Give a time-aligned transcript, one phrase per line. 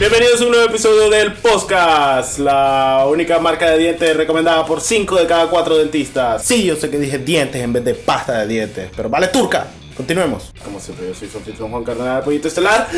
[0.00, 5.14] Bienvenidos a un nuevo episodio del podcast, la única marca de dientes recomendada por 5
[5.16, 6.42] de cada 4 dentistas.
[6.42, 9.66] Sí, yo sé que dije dientes en vez de pasta de dientes, pero vale turca.
[9.94, 10.52] Continuemos.
[10.64, 12.88] Como siempre, yo soy su anfitrión Juan Cardenal Pollito Estelar.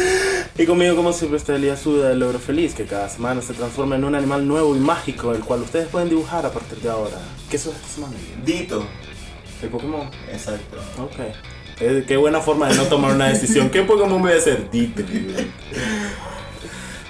[0.56, 3.96] Y conmigo, como siempre, está Elías Suda, el logro feliz, que cada semana se transforma
[3.96, 7.18] en un animal nuevo y mágico, el cual ustedes pueden dibujar a partir de ahora.
[7.50, 8.14] ¿Qué es esta semana?
[8.14, 8.46] Elías?
[8.46, 8.86] Dito.
[9.60, 10.08] El Pokémon.
[10.30, 10.76] Exacto.
[11.02, 11.18] Ok.
[11.80, 13.70] Eh, qué buena forma de no tomar una decisión.
[13.70, 14.70] ¿Qué Pokémon voy a hacer?
[14.70, 15.02] Dito.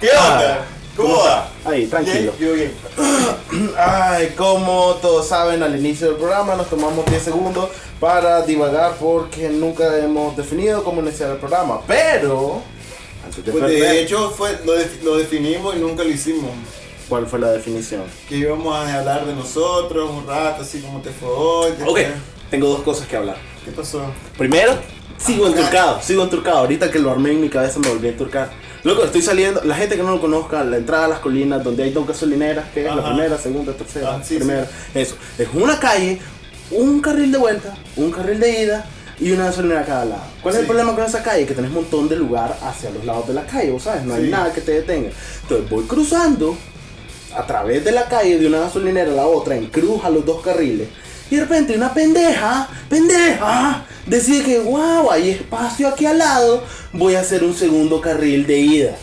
[0.02, 0.66] ¿Qué onda?
[0.97, 1.48] ¿Cómo va?
[1.65, 2.33] Ahí, tranquilo.
[2.38, 2.73] Bien.
[3.79, 7.70] Ay, como todos saben, al inicio del programa nos tomamos 10 segundos
[8.01, 11.80] para divagar porque nunca hemos definido cómo iniciar el programa.
[11.87, 12.61] Pero,
[13.25, 16.50] antes de Pues de hecho fue, lo, defi- lo definimos y nunca lo hicimos.
[17.09, 18.03] ¿cuál fue la definición?
[18.28, 21.73] Que íbamos a hablar de nosotros un rato, así como te fue hoy.
[21.87, 22.12] Ok, fue.
[22.50, 23.37] tengo dos cosas que hablar.
[23.64, 24.03] ¿Qué pasó?
[24.37, 24.75] Primero,
[25.19, 26.59] sigo enturcado, sigo enturcado.
[26.59, 28.50] Ahorita que lo armé en mi cabeza me volví a enturcar.
[28.84, 31.84] Loco, estoy saliendo, la gente que no lo conozca, la entrada a las colinas donde
[31.84, 35.14] hay dos gasolineras, que es la primera, segunda, tercera, Ah, sí, primera, eso.
[35.38, 36.19] Es una calle,
[36.72, 38.84] un carril de vuelta, un carril de ida
[39.20, 40.22] y una gasolinera a cada lado.
[40.42, 41.47] ¿Cuál es el problema con esa calle?
[41.47, 44.03] Que tenés un montón de lugar hacia los lados de la calle, ¿vos sabes?
[44.03, 45.10] No hay nada que te detenga.
[45.42, 46.56] Entonces voy cruzando
[47.36, 50.27] a través de la calle de una gasolinera a la otra en cruz a los
[50.27, 50.88] dos carriles.
[51.33, 57.14] Y de repente una pendeja, pendeja, decide que wow, hay espacio aquí al lado, voy
[57.14, 58.98] a hacer un segundo carril de ida.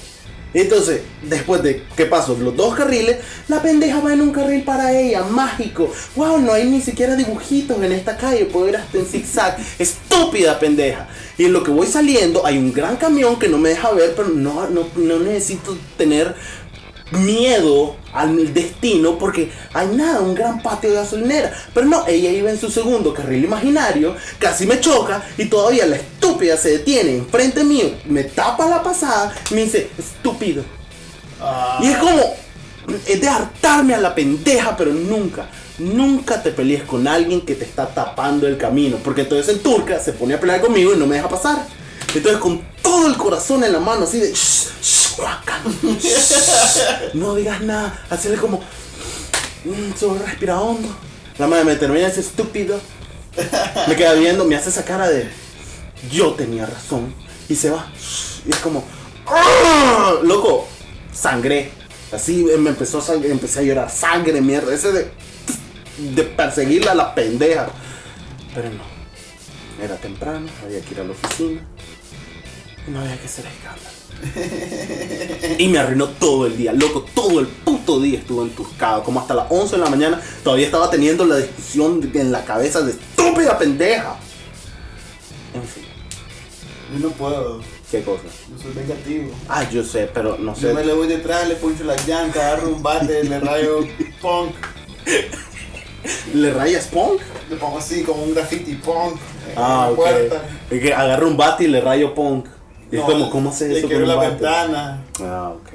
[0.53, 4.93] Entonces, después de que paso los dos carriles, la pendeja va en un carril para
[4.95, 5.91] ella, mágico.
[6.15, 9.57] Wow, no hay ni siquiera dibujitos en esta calle, puedo ir hasta en zigzag.
[9.79, 11.07] Estúpida pendeja.
[11.35, 14.13] Y en lo que voy saliendo hay un gran camión que no me deja ver,
[14.15, 16.35] pero no, no, no necesito tener
[17.11, 21.51] miedo al destino porque hay nada, un gran patio de gasolinera.
[21.73, 25.97] Pero no, ella iba en su segundo carril imaginario, casi me choca y todavía la
[25.97, 30.63] estúpida se detiene enfrente mío, me tapa la pasada y me dice, estúpido.
[31.41, 32.21] Ah, Y es como,
[33.05, 35.47] es de hartarme a la pendeja, pero nunca,
[35.77, 38.97] nunca te pelees con alguien que te está tapando el camino.
[39.03, 41.65] Porque entonces en turca se pone a pelear conmigo y no me deja pasar.
[42.13, 44.98] Entonces con todo el corazón en la mano, así de, "Shh, shh,
[47.13, 48.57] no digas nada, hacerle como,
[49.65, 50.87] "Mm, solo respira hondo.
[51.37, 52.79] La madre me termina ese estúpido.
[53.87, 55.29] Me queda viendo, me hace esa cara de,
[56.11, 57.13] yo tenía razón.
[57.47, 57.87] Y se va.
[58.45, 58.83] Y es como,
[59.27, 60.67] "Ah", loco,
[61.13, 61.71] sangré.
[62.11, 63.91] Así me empezó a empecé a llorar.
[63.91, 64.73] Sangre, mierda.
[64.73, 65.11] Ese de,
[65.97, 67.69] de perseguirla a la pendeja.
[68.53, 68.83] Pero no.
[69.83, 71.61] Era temprano, había que ir a la oficina.
[72.87, 73.98] Y no había que hacer escándalo.
[75.57, 79.33] Y me arruinó todo el día, loco, todo el puto día estuvo entuscado, como hasta
[79.33, 83.57] las 11 de la mañana todavía estaba teniendo la discusión en la cabeza de estúpida
[83.57, 84.15] pendeja.
[85.53, 85.83] En fin,
[86.93, 87.61] yo no puedo.
[87.89, 88.23] qué cosa.
[88.55, 89.31] Yo soy vengativo.
[89.47, 90.61] Ah, yo sé, pero no sé.
[90.67, 93.79] Yo me le voy detrás, le poncho la llanta, agarro un bate, le rayo
[94.21, 94.51] punk.
[96.33, 97.19] ¿Le rayas punk?
[97.49, 99.13] Le pongo así como un graffiti punk.
[99.15, 99.95] en Ah, la ok.
[99.95, 100.43] puerta.
[100.69, 102.45] Es que agarro un bate y le rayo punk.
[102.91, 105.03] Y es No, como, ¿cómo haces Le eso quiero un la ventana.
[105.21, 105.69] Ah, ok.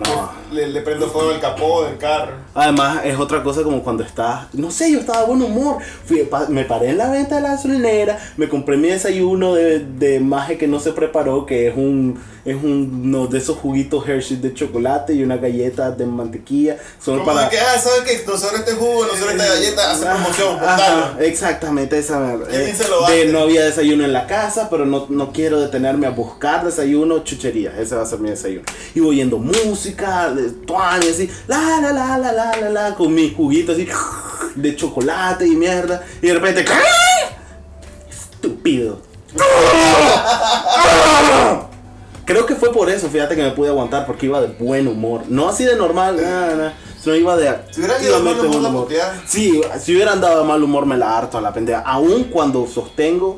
[0.00, 0.30] No.
[0.52, 2.32] Le, le prendo fuego al capó del carro.
[2.54, 5.78] Además, es otra cosa como cuando estás, no sé, yo estaba de buen humor.
[6.04, 9.78] Fui, pa- me paré en la venta de la gasolinera, me compré mi desayuno de,
[9.78, 14.38] de maje que no se preparó, que es un es uno de esos juguitos Hershey
[14.38, 16.78] de chocolate y una galleta de mantequilla.
[16.98, 17.50] Solo para.
[17.50, 18.24] que, ah, ¿sabes qué?
[18.26, 22.46] Nosotros este jugo, nosotros esta galleta, hace promoción, Ajá, exactamente esa mierda.
[22.46, 26.10] ¿Quién Eh, de no había desayuno en la casa, pero no, no quiero detenerme a
[26.10, 27.76] buscar desayuno, chucherías.
[27.78, 28.64] Ese va a ser mi desayuno.
[28.94, 33.12] Y voy oyendo música, de tuani, así, la la la la la la la, con
[33.12, 33.88] mi juguito así
[34.54, 36.02] de chocolate y mierda.
[36.22, 36.64] Y de repente,
[38.08, 39.00] estúpido.
[42.24, 45.22] Creo que fue por eso, fíjate que me pude aguantar porque iba de buen humor.
[45.28, 46.74] No así de normal, nada.
[47.00, 49.22] Sino iba de Si hubieras ido de mal humor, buen la.
[49.26, 51.80] Sí, si hubiera andado de mal humor me la harto a la pendeja.
[51.80, 53.36] Aún cuando sostengo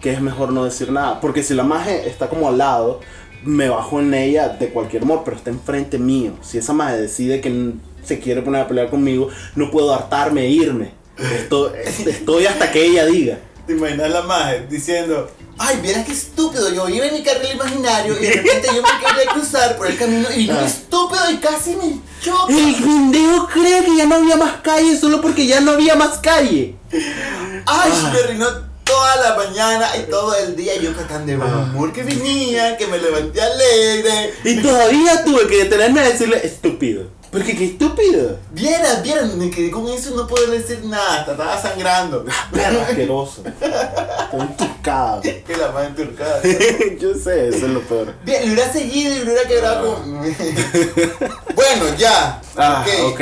[0.00, 1.20] que es mejor no decir nada.
[1.20, 3.00] Porque si la maje está como al lado,
[3.44, 6.32] me bajo en ella de cualquier humor, pero está enfrente mío.
[6.42, 7.72] Si esa maje decide que
[8.04, 10.92] se quiere poner a pelear conmigo, no puedo hartarme e irme.
[11.18, 11.72] Estoy,
[12.06, 13.38] estoy hasta que ella diga.
[13.66, 18.18] ¿Te imaginas la maje diciendo, ay, vieras qué estúpido, yo iba en mi carril imaginario
[18.20, 20.66] y de repente yo me quería cruzar por el camino y vino Ah.
[20.66, 22.52] estúpido y casi me choca?
[22.52, 26.18] El pendejo cree que ya no había más calle solo porque ya no había más
[26.18, 26.74] calle.
[27.66, 28.46] Ay, me arruinó
[28.84, 32.76] toda la mañana y todo el día yo que tan de buen humor que venía,
[32.76, 34.34] que me levanté alegre.
[34.44, 37.04] Y todavía tuve que detenerme a decirle estúpido.
[37.32, 38.38] Porque qué estúpido.
[38.50, 42.26] Vieras, vieras, me quedé con eso y no puedo decir nada, hasta estaba sangrando.
[42.52, 43.42] Perro asqueroso.
[43.46, 45.22] Estoy entucado.
[45.46, 46.42] Que la más enturcada.
[47.00, 48.12] Yo sé, eso es lo peor.
[48.22, 50.20] Bien, le hubiera seguido y le hubiera quedado con.
[51.54, 52.42] bueno, ya.
[52.54, 53.20] Ah, ok.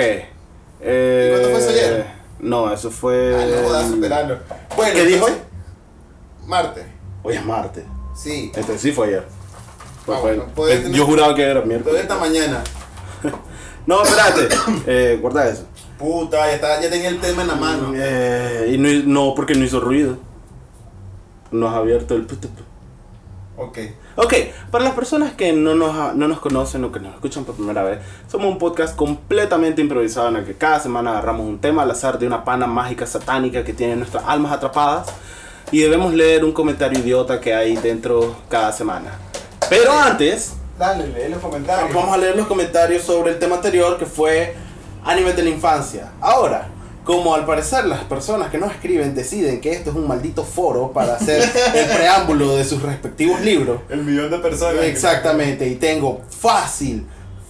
[0.81, 2.07] Eh, cuándo fue eso ayer?
[2.41, 3.37] No, eso fue.
[3.41, 4.39] Ah, no jodas, superarlo.
[4.75, 5.50] Bueno, ¿Qué dijo entonces-
[6.50, 6.85] Martes.
[7.23, 7.85] Hoy es martes.
[8.14, 8.50] Sí.
[8.55, 9.26] Este sí fue ayer.
[10.05, 10.52] Fue- Ah, fue- bueno,
[10.82, 12.02] tener- Yo juraba que era miércoles.
[12.02, 12.62] esta mañana.
[13.87, 14.49] No, espérate.
[14.87, 15.64] eh, guarda eso.
[15.99, 17.93] Puta, ya, está, ya tenía el tema en la mano.
[17.97, 18.88] Eh, y no,
[19.29, 20.19] no, porque no hizo ruido.
[21.50, 22.26] No has abierto el.
[23.56, 23.79] Ok.
[24.17, 24.35] Ok,
[24.70, 27.82] para las personas que no nos, no nos conocen o que nos escuchan por primera
[27.82, 31.91] vez, somos un podcast completamente improvisado en el que cada semana agarramos un tema al
[31.91, 35.08] azar de una pana mágica satánica que tiene nuestras almas atrapadas
[35.73, 39.19] y debemos leer un comentario idiota que hay dentro cada semana.
[39.69, 41.95] Pero antes, Dale, lee los comentarios.
[41.95, 44.55] vamos a leer los comentarios sobre el tema anterior que fue
[45.05, 46.13] animes de la infancia.
[46.21, 46.69] Ahora,
[47.05, 50.93] como al parecer las personas que nos escriben deciden que esto es un maldito foro
[50.93, 51.43] para hacer
[51.75, 54.85] el preámbulo de sus respectivos libros, El millón de personas.
[54.85, 57.07] Exactamente, y tengo fácil,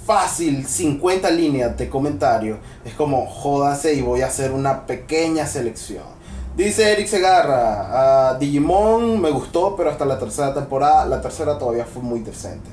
[0.07, 2.59] fácil 50 líneas de comentarios.
[2.85, 6.20] Es como, jódase y voy a hacer una pequeña selección.
[6.57, 11.85] Dice Eric Segarra, "Ah, Digimon me gustó, pero hasta la tercera temporada, la tercera todavía
[11.85, 12.69] fue muy decente.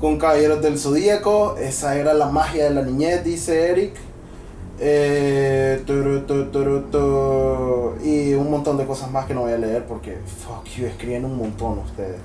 [0.00, 3.94] Con Caballeros del Zodíaco, esa era la magia de la niñez, dice Eric.
[4.78, 9.58] Eh, turu, tu, turu, tu, y un montón de cosas más que no voy a
[9.58, 12.18] leer porque, fuck you, escriben un montón ustedes.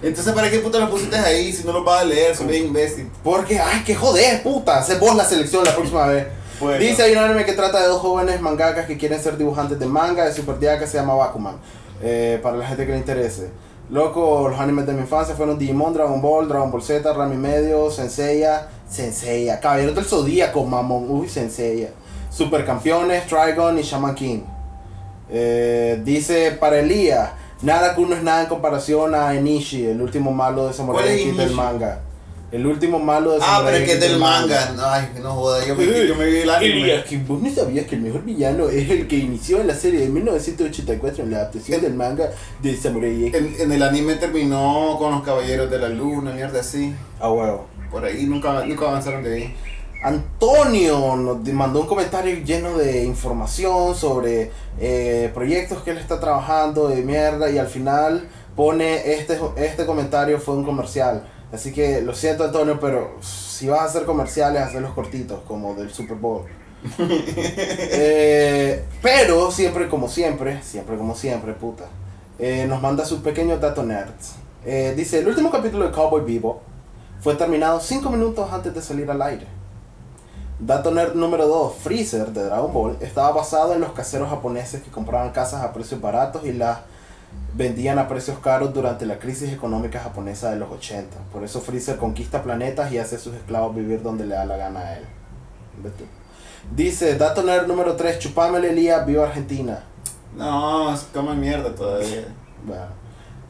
[0.00, 2.36] Entonces, ¿para qué puta lo pusiste ahí si no lo vas a leer?
[2.36, 3.10] Soy bien imbécil.
[3.24, 4.78] Porque, ay, que joder, puta.
[4.78, 6.28] Hacé vos la selección la próxima vez.
[6.60, 6.78] Bueno.
[6.78, 9.86] Dice, hay un anime que trata de dos jóvenes mangakas que quieren ser dibujantes de
[9.86, 11.56] manga de super que se llama Bakuman.
[12.02, 13.50] Eh, para la gente que le interese.
[13.90, 17.90] Loco, los animes de mi infancia fueron Digimon, Dragon Ball, Dragon Ball Z, Rami Medio,
[17.90, 21.88] Senseiya, Senseiya, Caballeros del Zodíaco, mamón, uy, Senseiya.
[22.30, 24.40] Supercampeones, Trigon y Shaman King.
[25.30, 27.30] Eh, dice para Elías,
[27.62, 31.20] Naraku no es nada en comparación a Enishi, el último malo de Samurai ¿Cuál es
[31.22, 32.00] X del manga.
[32.50, 34.74] El último malo de Ah, pero es que es del manga.
[34.78, 37.04] Ay, no jodas, yo me, yo me vi el anime.
[37.04, 40.00] Que vos no sabías que el mejor villano es el que inició en la serie
[40.00, 42.30] de 1984 en la adaptación del manga
[42.62, 43.34] de Samurai X.
[43.34, 46.94] En, en el anime terminó con los caballeros de la luna, mierda así.
[47.20, 47.66] Ah, huevo.
[47.90, 49.54] Por ahí nunca, nunca avanzaron de ahí.
[50.02, 56.88] Antonio nos mandó un comentario lleno de información sobre eh, proyectos que él está trabajando
[56.88, 61.24] de mierda y al final pone este, este comentario fue un comercial.
[61.52, 65.90] Así que lo siento Antonio, pero si vas a hacer comerciales, hazlos cortitos, como del
[65.90, 66.44] Super Bowl.
[67.90, 71.86] Eh, pero siempre como siempre, siempre como siempre, puta,
[72.38, 74.34] eh, nos manda sus pequeños datos nerds.
[74.64, 76.60] Eh, dice, el último capítulo de Cowboy Vivo
[77.20, 79.46] fue terminado 5 minutos antes de salir al aire.
[80.60, 84.90] Dato nerd número 2, Freezer de Dragon Ball estaba basado en los caseros japoneses que
[84.90, 86.80] compraban casas a precios baratos y las
[87.54, 91.16] vendían a precios caros durante la crisis económica japonesa de los 80.
[91.32, 94.56] Por eso Freezer conquista planetas y hace a sus esclavos vivir donde le da la
[94.56, 95.04] gana a él.
[96.74, 99.82] Dice, dato nerd número 3, Chupame Elías, viva Argentina.
[100.36, 102.26] No, se come mierda todavía.
[102.64, 102.86] Bueno,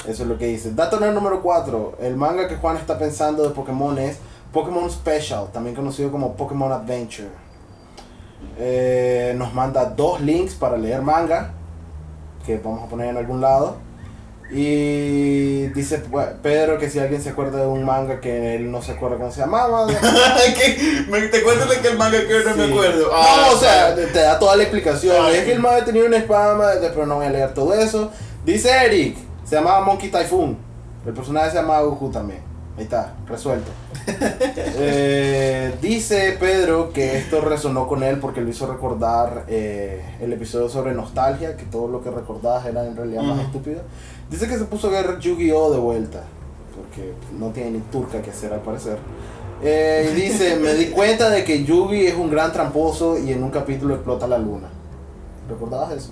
[0.06, 0.72] eso es lo que dice.
[0.72, 4.18] Dato nerd número 4, el manga que Juan está pensando de Pokémon es
[4.52, 7.28] Pokémon Special, también conocido como Pokémon Adventure.
[8.56, 11.52] Eh, nos manda dos links para leer manga,
[12.46, 13.76] que vamos a poner en algún lado.
[14.50, 16.02] Y dice
[16.42, 19.30] Pedro que si alguien se acuerda de un manga que él no se acuerda cómo
[19.30, 19.86] se llamaba.
[20.56, 21.04] ¿Qué?
[21.08, 22.58] ¿Me- ¿Te acuerdas de que el manga que yo no Sí.
[22.60, 23.10] me acuerdo?
[23.12, 25.16] Ah, no, o sea, te, da toda la explicación.
[25.20, 28.10] Ah, es que el manga tenía una espada, pero no voy a leer todo eso.
[28.46, 30.56] Dice Eric, se llamaba Monkey Typhoon.
[31.06, 32.40] El personaje se llamaba Goku también.
[32.78, 33.70] Ahí está, resuelto.
[34.80, 40.68] Eh, dice Pedro que esto resonó con él porque lo hizo recordar eh, el episodio
[40.68, 43.82] sobre nostalgia, que todo lo que recordabas era en realidad más estúpido.
[44.30, 46.22] Dice que se puso a ver Yu-Gi-Oh de vuelta,
[46.76, 48.98] porque no tiene ni turca que hacer al parecer.
[49.62, 53.42] Eh, y dice, me di cuenta de que Yugi es un gran tramposo y en
[53.42, 54.68] un capítulo explota la luna.
[55.48, 56.10] ¿Recordabas eso?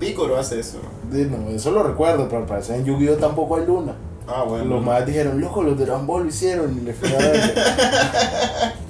[0.00, 0.78] Piccolo hace eso.
[1.10, 3.94] No, eso lo recuerdo, pero al parecer en Yu-Gi-Oh tampoco hay luna.
[4.28, 4.64] Ah, bueno.
[4.66, 8.74] Los más dijeron, loco, los de Dragon Ball lo hicieron y le fue a.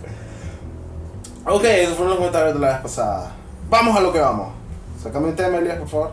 [1.51, 3.33] Ok, esos fueron los comentarios de la vez pasada.
[3.71, 4.53] Vamos a lo que vamos.
[5.03, 6.11] Sácame un tema, Elías, por favor.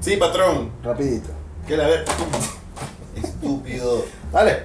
[0.00, 0.72] Sí, patrón.
[0.82, 1.28] Rapidito.
[1.68, 2.04] Que la ver.
[3.14, 4.04] Estúpido.
[4.32, 4.64] Dale.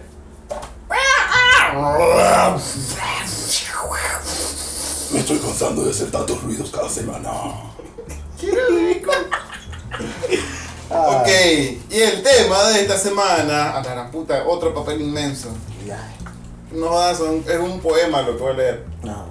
[5.14, 7.30] Me estoy cansando de hacer tantos ruidos cada semana.
[7.32, 7.72] Ah,
[8.42, 9.41] Ok,
[11.90, 15.50] y el tema de esta semana, a la puta, otro papel inmenso.
[15.86, 16.00] ya.
[16.72, 18.86] No jodas, son- es un poema lo que voy a leer.
[19.04, 19.26] No.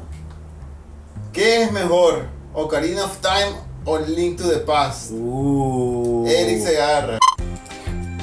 [1.33, 2.27] ¿Qué es mejor?
[2.53, 5.11] ¿Ocarina of Time o Link to the Past?
[5.13, 6.27] Uh.
[6.29, 7.19] Eric se agarra.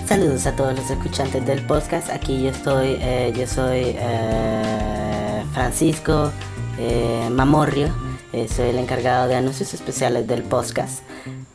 [0.08, 2.10] Saludos a todos los escuchantes del podcast.
[2.10, 6.32] Aquí yo estoy, eh, yo soy eh, Francisco
[6.80, 7.90] eh, Mamorrio.
[8.34, 11.00] Eh, soy el encargado de anuncios especiales del podcast.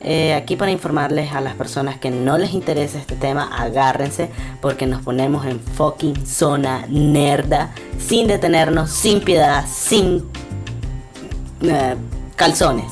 [0.04, 4.30] Eh, aquí para informarles a las personas que no les interesa este tema, agárrense
[4.60, 10.24] porque nos ponemos en fucking zona nerda, sin detenernos, sin piedad, sin
[11.62, 11.94] eh,
[12.34, 12.86] calzones.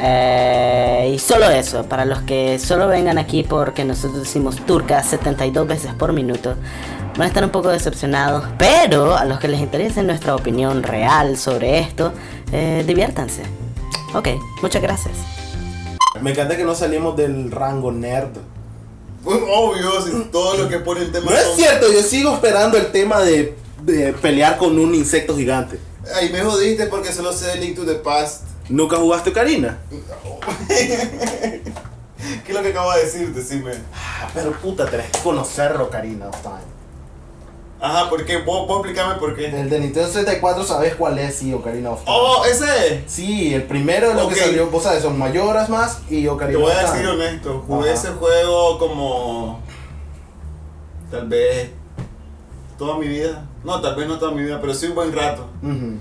[0.00, 5.66] Eh, y solo eso, para los que solo vengan aquí porque nosotros decimos turca 72
[5.66, 6.54] veces por minuto,
[7.16, 11.36] van a estar un poco decepcionados, pero a los que les interese nuestra opinión real
[11.36, 12.12] sobre esto,
[12.52, 13.42] eh, diviértanse.
[14.14, 14.28] Ok,
[14.62, 15.37] muchas gracias.
[16.20, 18.30] Me encanta que no salimos del rango nerd.
[19.24, 22.90] Obvio, si todo lo que pone el tema No es cierto, yo sigo esperando el
[22.92, 25.78] tema de, de pelear con un insecto gigante.
[26.14, 28.44] Ay, me jodiste porque solo sé de Link to the Past.
[28.68, 29.78] ¿Nunca jugaste Ocarina?
[30.68, 31.62] ¿Qué
[32.48, 33.32] es lo que acabo de decir?
[33.32, 33.72] Decime.
[33.94, 36.77] Ah, pero puta, tenés que conocer Ocarina of Time.
[37.80, 38.38] Ajá, ¿por qué?
[38.38, 39.46] ¿Vos, vos explícame por qué?
[39.46, 42.16] El de Nintendo 64 sabes cuál es, sí, Ocarina of Time.
[42.18, 43.04] Oh, ese.
[43.06, 44.34] Sí, el primero, lo Ok.
[44.34, 47.64] que salió, vos sabes, son mayoras más y Te Ocarina voy of a decir honesto,
[47.66, 47.98] jugué Ajá.
[47.98, 49.60] ese juego como.
[51.10, 51.70] Tal vez.
[52.76, 53.44] Toda mi vida.
[53.64, 55.46] No, tal vez no toda mi vida, pero sí un buen rato.
[55.62, 55.98] Ujú.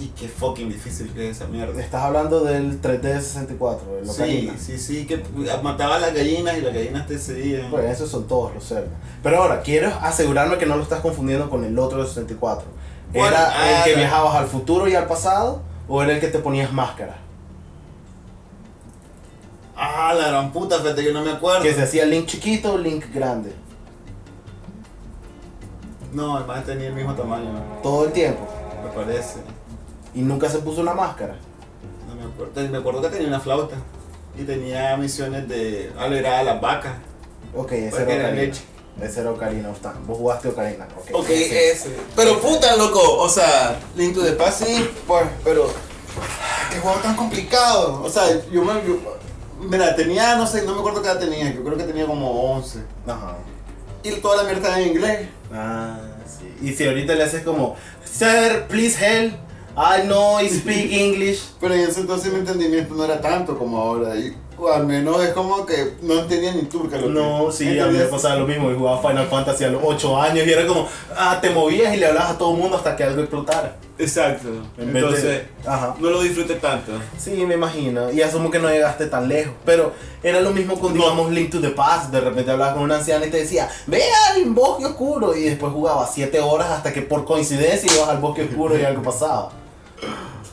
[0.00, 1.78] Y qué fucking difícil que es esa mierda.
[1.78, 5.22] Estás hablando del 3D de 64, el Sí, sí, sí, que
[5.62, 7.70] mataba a las gallinas y las gallinas te seguían.
[7.70, 8.88] Bueno, esos son todos los Zelda.
[9.22, 12.66] Pero ahora, quiero asegurarme que no lo estás confundiendo con el otro de 64.
[13.12, 13.32] ¿Cuál?
[13.32, 15.60] ¿Era Ah, el que la- viajabas al futuro y al pasado?
[15.86, 17.18] ¿O era el que te ponías máscara?
[19.76, 21.62] Ah, la gran puta, fíjate que no me acuerdo.
[21.62, 23.52] Que se hacía Link chiquito o Link grande.
[26.14, 27.50] No, además tenía el mismo tamaño,
[27.82, 28.46] Todo el tiempo.
[28.82, 29.40] me parece.
[30.14, 31.36] Y nunca se puso una máscara.
[32.08, 32.68] No me acuerdo.
[32.70, 33.76] Me acuerdo que tenía una flauta.
[34.38, 36.92] Y tenía misiones de alegrar a las vacas.
[37.54, 38.62] Ok, ese era leche.
[39.00, 39.94] Ese era Ocarina of Time.
[40.06, 40.86] Vos jugaste Ocarina.
[40.96, 41.70] Ok, Ok, ese.
[41.72, 41.96] ese.
[42.14, 43.00] Pero puta, loco.
[43.18, 45.68] O sea, Link to the Past sí, pues, pero.
[46.70, 48.02] Qué juego tan complicado.
[48.04, 48.74] O sea, yo me.
[48.86, 48.98] yo-
[49.60, 51.52] mira, tenía, no sé, no me acuerdo qué edad tenía.
[51.52, 52.80] Yo creo que tenía como 11.
[53.06, 53.36] Ajá.
[54.02, 55.28] Y toda la mierda estaba en inglés.
[55.52, 56.66] Ah, sí.
[56.68, 59.34] Y si ahorita le haces como, Sir, please help.
[59.76, 61.40] I know I speak English.
[61.60, 64.16] Pero en ese entonces mi entendimiento no era tanto como ahora.
[64.16, 64.34] Y,
[64.74, 66.96] al menos es como que no entendía ni turca.
[66.98, 68.70] lo que- No, sí, a mí me pasaba lo mismo.
[68.70, 70.86] Yo jugaba Final Fantasy a los 8 años y era como,
[71.16, 73.76] ah, te movías y le hablabas a todo el mundo hasta que algo explotara.
[74.00, 74.48] Exacto.
[74.78, 75.94] En vez Entonces, de- Ajá.
[76.00, 76.92] no lo disfruté tanto.
[77.18, 78.10] Sí, me imagino.
[78.10, 79.52] Y asumo que no llegaste tan lejos.
[79.64, 79.92] Pero
[80.22, 82.10] era lo mismo con, digamos, Link to the Past.
[82.10, 84.02] De repente hablabas con una anciana y te decía, ve
[84.34, 85.36] al bosque oscuro.
[85.36, 89.02] Y después jugabas 7 horas hasta que por coincidencia ibas al bosque oscuro y algo
[89.02, 89.50] pasaba.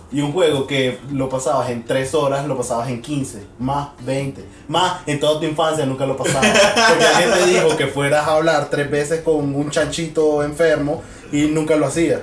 [0.09, 4.41] Y un juego que lo pasabas en 3 horas, lo pasabas en 15, más 20,
[4.69, 6.47] más en toda tu infancia nunca lo pasabas.
[6.89, 11.01] Porque alguien te dijo que fueras a hablar tres veces con un chanchito enfermo
[11.31, 12.21] y nunca lo hacías.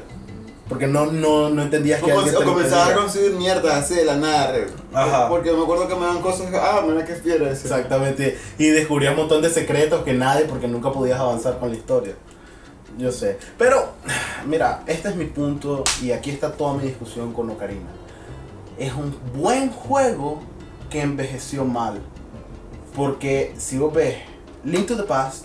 [0.68, 3.94] Porque no, no, no entendías que alguien te o lo comenzaba a conseguir mierda así
[3.94, 4.54] de la nada.
[4.94, 5.28] Ajá.
[5.28, 6.47] Porque me acuerdo que me dan cosas.
[6.54, 7.64] Ah, mira qué fiera ese.
[7.64, 8.38] Exactamente.
[8.59, 12.14] Y descubrías un montón de secretos que nadie, porque nunca podías avanzar con la historia.
[12.97, 13.38] Yo sé.
[13.59, 13.90] Pero,
[14.47, 17.90] mira, este es mi punto y aquí está toda mi discusión con Ocarina.
[18.78, 20.40] Es un buen juego
[20.88, 22.00] que envejeció mal.
[22.97, 24.16] Porque si vos ves
[24.64, 25.44] Link to the Past,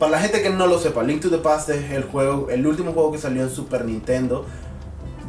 [0.00, 2.66] para la gente que no lo sepa, Link to the Past es el juego, el
[2.66, 4.46] último juego que salió en Super Nintendo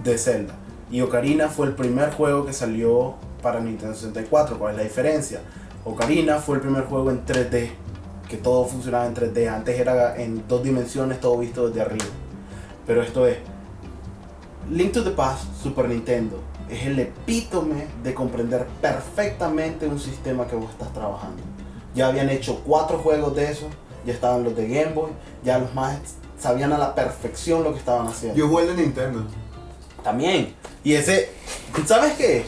[0.01, 0.56] de Zelda.
[0.90, 4.58] Y Ocarina fue el primer juego que salió para Nintendo 64.
[4.58, 5.42] ¿Cuál es la diferencia?
[5.84, 7.72] Ocarina fue el primer juego en 3D,
[8.30, 9.54] que todo funcionaba en 3D.
[9.54, 12.06] Antes era en dos dimensiones, todo visto desde arriba.
[12.88, 13.40] Pero esto es
[14.72, 20.56] Link to the Past, Super Nintendo, es el epítome de comprender perfectamente un sistema que
[20.56, 21.44] vos estás trabajando.
[21.94, 23.68] Ya habían hecho cuatro juegos de eso,
[24.05, 25.12] ya estaban los de Game Boy,
[25.43, 25.98] ya los más
[26.39, 28.38] sabían a la perfección lo que estaban haciendo.
[28.38, 29.25] Yo jugué el de Nintendo.
[30.03, 30.55] También.
[30.84, 31.29] Y ese,
[31.86, 32.46] ¿sabes qué?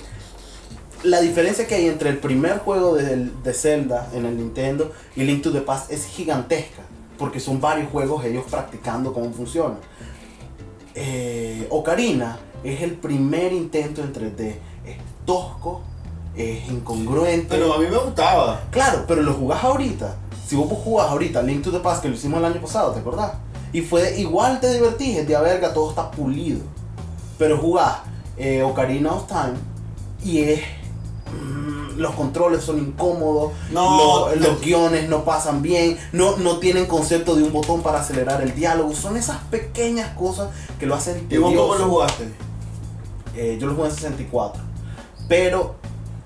[1.03, 5.23] La diferencia que hay entre el primer juego de, de Zelda en el Nintendo y
[5.23, 6.81] Link to the Past es gigantesca.
[7.17, 9.75] Porque son varios juegos ellos practicando cómo funciona.
[10.95, 14.55] Eh, Ocarina es el primer intento en 3D.
[14.85, 15.81] Es tosco,
[16.35, 17.47] es incongruente.
[17.49, 18.63] Pero a mí me gustaba.
[18.71, 20.17] Claro, pero lo jugás ahorita.
[20.53, 22.99] Si vos jugás ahorita Link to the Past, que lo hicimos el año pasado, ¿te
[22.99, 23.31] acordás?
[23.71, 26.59] Y fue igual te divertís, es de a verga, todo está pulido.
[27.39, 28.01] Pero jugás
[28.37, 29.53] eh, Ocarina of Time
[30.23, 30.61] y es.
[31.31, 36.57] mm, los controles son incómodos, No, lo- te- los guiones no pasan bien, no, no
[36.57, 38.93] tienen concepto de un botón para acelerar el diálogo.
[38.93, 42.27] Son esas pequeñas cosas que lo hacen ¿Y vos cómo lo jugaste?
[43.35, 44.61] eh, yo lo jugué en 64.
[45.27, 45.73] Pero,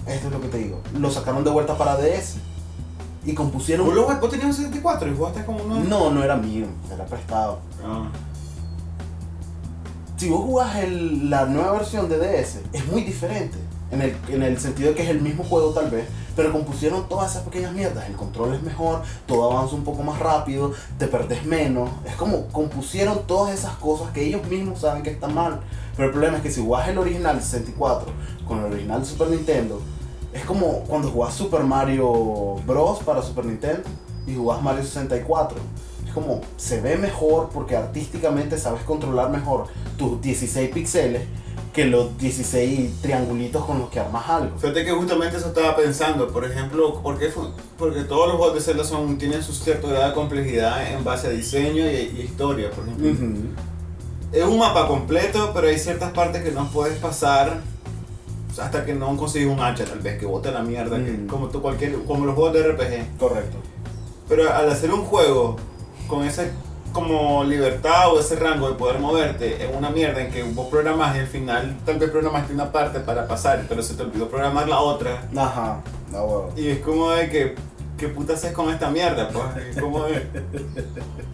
[0.05, 2.39] esto es lo que te digo, lo sacaron de vuelta para DS.
[3.25, 3.85] Y compusieron...
[3.87, 5.79] ¿Vos, lo, vos tenías un 64 y jugaste como uno.
[5.81, 7.59] No, no era mío, era prestado.
[7.85, 8.07] Ah.
[10.17, 13.57] Si vos jugás el- la nueva versión de DS, es muy diferente.
[13.89, 16.05] En el, en el sentido de que es el mismo juego tal vez,
[16.35, 18.05] pero compusieron todas esas pequeñas mierdas.
[18.07, 21.89] El control es mejor, todo avanza un poco más rápido, te perdés menos.
[22.05, 25.61] Es como compusieron todas esas cosas que ellos mismos saben que están mal.
[25.95, 28.11] Pero el problema es que si jugás el original 64
[28.45, 29.81] con el original de Super Nintendo,
[30.33, 32.99] es como cuando jugás Super Mario Bros.
[32.99, 33.83] para Super Nintendo
[34.25, 35.57] y jugás Mario 64.
[36.05, 39.65] Es como, se ve mejor porque artísticamente sabes controlar mejor
[39.97, 41.23] tus 16 píxeles
[41.73, 44.57] que los 16 triangulitos con los que armas algo.
[44.57, 47.49] Fíjate que justamente eso estaba pensando, por ejemplo, ¿por qué fue?
[47.77, 51.27] porque todos los juegos de Zelda son, tienen su cierto grado de complejidad en base
[51.27, 53.11] a diseño y, y historia, por ejemplo.
[53.11, 53.35] Ujú.
[54.31, 57.61] Es un mapa completo, pero hay ciertas partes que no puedes pasar
[58.59, 61.27] hasta que no consigues un hacha, tal vez, que bote la mierda, que- Mm.
[61.27, 63.17] como, tú, cualquier, como los juegos de RPG.
[63.19, 63.57] Correcto.
[64.27, 65.55] Pero al hacer un juego
[66.07, 66.51] con ese
[66.93, 71.15] como libertad o ese rango de poder moverte en una mierda en que vos programas
[71.15, 74.67] y al final tal vez programaste una parte para pasar, pero se te olvidó programar
[74.67, 75.27] la otra.
[75.35, 76.49] Ajá, no huevo.
[76.55, 77.55] Y es como de que,
[77.97, 79.29] ¿qué puta haces con esta mierda?
[79.29, 79.45] Pues?
[79.75, 79.77] Es.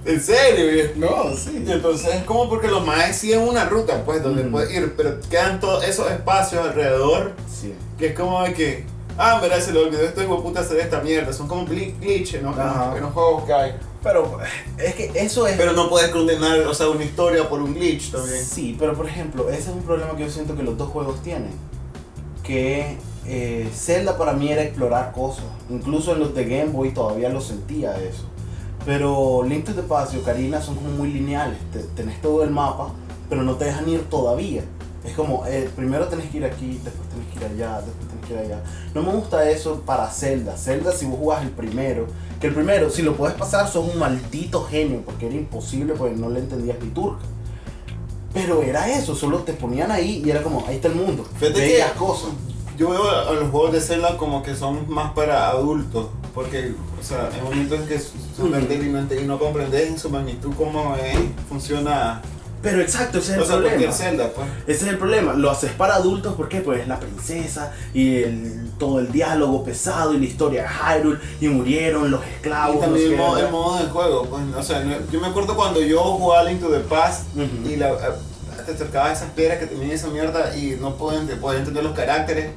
[0.05, 0.91] ¿En serio?
[0.96, 1.63] No, sí.
[1.65, 4.51] y entonces es como porque los maes siguen una ruta, pues, donde Mm.
[4.51, 7.74] puedes ir, pero quedan todos esos espacios alrededor Sí.
[7.98, 8.86] que es como de que,
[9.17, 11.32] ah, mira, se le olvidó esto y puta hacer esta mierda.
[11.32, 12.50] Son como gli- glitches, ¿no?
[12.50, 12.93] Ajá.
[12.98, 13.75] En los juegos que hay.
[14.03, 14.38] Pero
[14.77, 15.55] es que eso es...
[15.55, 18.43] Pero no puedes condenar, o sea, una historia por un glitch también.
[18.43, 21.24] Sí, pero por ejemplo, ese es un problema que yo siento que los dos juegos
[21.24, 21.51] tienen.
[22.43, 25.45] Que eh, Zelda para mí era explorar cosas.
[25.69, 28.23] Incluso en los de Game Boy todavía lo sentía eso.
[28.85, 31.57] Pero Link to the Past y Ocarina son como muy lineales.
[31.71, 32.89] Te- tenés todo el mapa,
[33.29, 34.63] pero no te dejan ir todavía.
[35.05, 38.25] Es como, eh, primero tenés que ir aquí, después tenés que ir allá, después tenés
[38.25, 38.63] que ir allá.
[38.93, 40.55] No me gusta eso para Zelda.
[40.57, 42.07] Zelda si vos jugás el primero,
[42.39, 46.15] que el primero, si lo puedes pasar, sos un maldito genio, porque era imposible, porque
[46.15, 47.23] no le entendías ni turca.
[48.33, 51.25] Pero era eso, solo te ponían ahí y era como, ahí está el mundo.
[51.38, 52.29] Fíjate Bellas que- cosas.
[52.77, 57.03] Yo veo a los juegos de Zelda como que son más para adultos, porque, o
[57.03, 60.95] sea, en momentos en que son vertical y no comprendes en su magnitud cómo
[61.47, 62.21] funciona,
[62.63, 63.93] Pero exacto, ese es o el sea, cualquier problema.
[63.93, 64.47] Zelda, pues.
[64.65, 65.33] Ese es el problema.
[65.33, 66.62] Lo haces para adultos, ¿por qué?
[66.62, 71.19] Pues es la princesa y el, todo el diálogo pesado y la historia de Hyrule
[71.41, 72.77] y murieron los esclavos.
[72.77, 75.79] Y también el modo, el modo de juego, pues, o sea, yo me acuerdo cuando
[75.81, 77.27] yo jugaba Link to the Past
[77.65, 77.89] y la,
[78.65, 81.93] te acercabas a esas piedras que tenían esa mierda y no pueden, podían entender los
[81.93, 82.52] caracteres.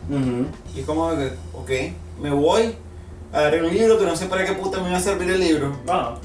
[0.74, 1.70] Y es como que, ok,
[2.20, 2.74] me voy,
[3.32, 5.76] agarré un libro que no sé para qué puta me iba a servir el libro.
[5.88, 6.16] Ah,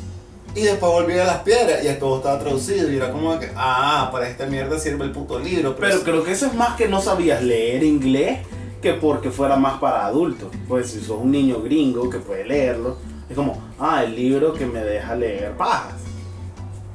[0.55, 3.49] Y después volví a las piedras y ya todo estaba traducido y era como que,
[3.55, 5.75] ah, para esta mierda sirve el puto libro.
[5.75, 8.39] Pero creo que eso es más que no sabías leer inglés
[8.81, 10.49] que porque fuera más para adultos.
[10.67, 12.97] Pues si sos un niño gringo que puede leerlo,
[13.29, 15.95] es como, ah, el libro que me deja leer pajas.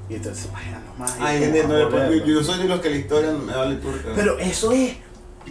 [0.09, 0.81] Y entonces, vaya
[1.21, 4.09] Ay, gente, no, ah, yo, soy de los que la historia me vale turca.
[4.15, 4.93] Pero eso es.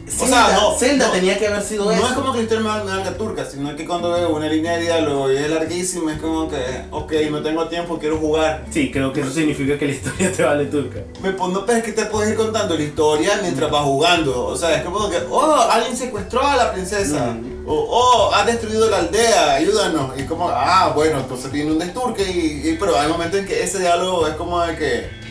[0.08, 1.14] sea, Zelda, no, Zelda no.
[1.14, 2.08] tenía que haber sido no eso.
[2.08, 4.82] es como que la historia me valga turca, sino que cuando veo una línea de
[4.84, 6.58] diálogo y es larguísima, es como que,
[6.92, 8.66] ok, no tengo tiempo, quiero jugar.
[8.72, 11.00] Sí, creo que eso significa que la historia te vale turca.
[11.22, 14.48] Me pongo, pero es que te puedes ir contando la historia mientras vas jugando.
[14.48, 17.34] O sea, es como que, oh, alguien secuestró a la princesa.
[17.34, 17.56] Mm.
[17.68, 20.20] O, oh, has destruido la aldea, ayúdanos.
[20.20, 22.24] Y como, ah, bueno, entonces viene un desturque.
[22.24, 25.25] Y, y- pero hay momentos en que ese diálogo es como de que,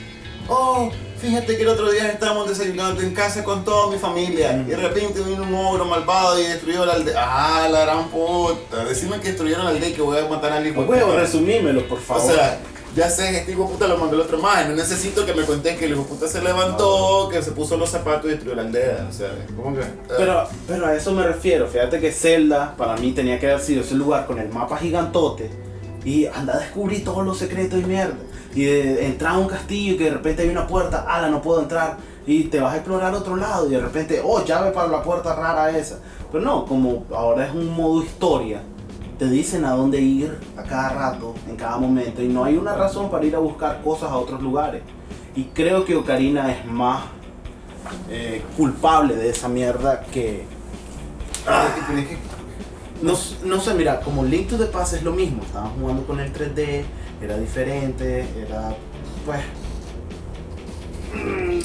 [0.49, 4.53] oh, fíjate que el otro día estábamos desayunando en casa con toda mi familia.
[4.53, 4.61] Mm.
[4.63, 7.15] Y de repente vino un ogro malvado y destruyó la aldea.
[7.19, 8.85] Ah, la gran puta.
[8.85, 10.83] Decime que destruyeron la aldea y que voy a matar al hijo.
[10.83, 12.33] Huevo, resumímelo, por O favor.
[12.33, 12.59] sea,
[12.95, 14.69] ya sé este hijo puta lo mandó el otro más.
[14.69, 17.91] No necesito que me cuenten que el hijo puta se levantó, que se puso los
[17.91, 19.07] zapatos y destruyó la aldea.
[19.09, 19.83] O sea, ¿cómo que?
[20.17, 21.67] Pero, pero a eso me refiero.
[21.67, 25.51] Fíjate que Zelda para mí tenía que haber sido ese lugar con el mapa gigantote
[26.05, 28.15] y anda a descubrir todos los secretos y mierda.
[28.55, 31.43] Y de, entrar a un castillo y que de repente hay una puerta, ala, no
[31.43, 31.97] puedo entrar.
[32.27, 35.35] Y te vas a explorar otro lado y de repente, oh, llave para la puerta
[35.35, 35.99] rara esa.
[36.33, 38.63] Pero no, como ahora es un modo historia,
[39.19, 42.23] te dicen a dónde ir a cada rato, en cada momento.
[42.23, 44.83] Y no hay una razón para ir a buscar cosas a otros lugares.
[45.37, 47.05] Y creo que Ocarina es más
[48.09, 50.45] eh, culpable de esa mierda que
[53.05, 56.21] no, no sé, mira, como Link to the Past es lo mismo, estaban jugando con
[56.21, 56.83] el 3D,
[57.23, 58.75] era diferente, era
[59.27, 59.41] pues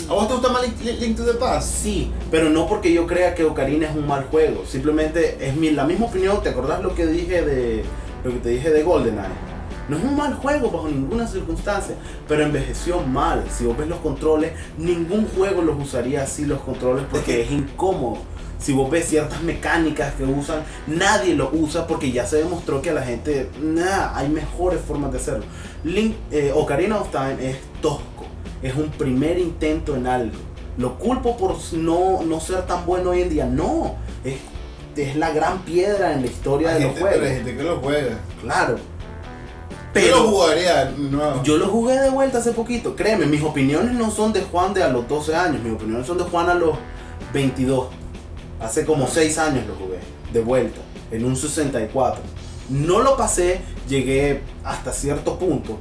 [0.07, 1.77] ¿A vos te gusta más Link, Link to the Past?
[1.81, 5.71] sí, pero no porque yo crea que Ocarina es un mal juego, simplemente es mi,
[5.71, 7.83] la misma opinión, ¿te acordás lo que dije de
[8.23, 9.48] lo que te dije de GoldenEye?
[9.89, 11.95] No es un mal juego bajo ninguna circunstancia,
[12.27, 13.43] pero envejeció mal.
[13.49, 18.17] Si vos ves los controles, ningún juego los usaría así los controles porque es incómodo.
[18.59, 22.89] Si vos ves ciertas mecánicas que usan, nadie lo usa porque ya se demostró que
[22.89, 25.45] a la gente, nada, hay mejores formas de hacerlo.
[25.85, 28.25] Link, eh, Ocarina of Time es tosco,
[28.61, 30.35] es un primer intento en algo.
[30.77, 33.45] Lo culpo por no, no ser tan bueno hoy en día.
[33.45, 34.35] No, es,
[34.95, 37.35] es la gran piedra en la historia Hay de los pero hay juegos.
[37.35, 38.19] gente que lo juega.
[38.41, 38.77] Claro.
[39.95, 41.43] Yo lo jugaría nuevo.
[41.43, 42.95] Yo lo jugué de vuelta hace poquito.
[42.95, 45.63] Créeme, mis opiniones no son de Juan de a los 12 años.
[45.63, 46.77] Mis opiniones son de Juan a los
[47.33, 47.87] 22.
[48.59, 49.99] Hace como 6 años lo jugué.
[50.31, 50.79] De vuelta.
[51.11, 52.21] En un 64.
[52.69, 53.61] No lo pasé.
[53.87, 55.79] Llegué hasta cierto punto.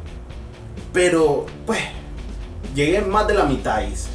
[0.93, 1.81] Pero, pues,
[2.75, 3.83] llegué más de la mitad.
[3.83, 4.09] hice.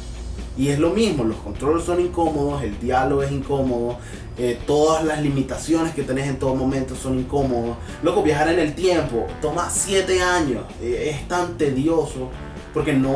[0.56, 3.98] Y es lo mismo, los controles son incómodos, el diálogo es incómodo,
[4.36, 7.76] eh, todas las limitaciones que tenés en todo momento son incómodos.
[8.02, 12.28] Luego viajar en el tiempo toma 7 años, eh, es tan tedioso
[12.72, 13.14] porque no,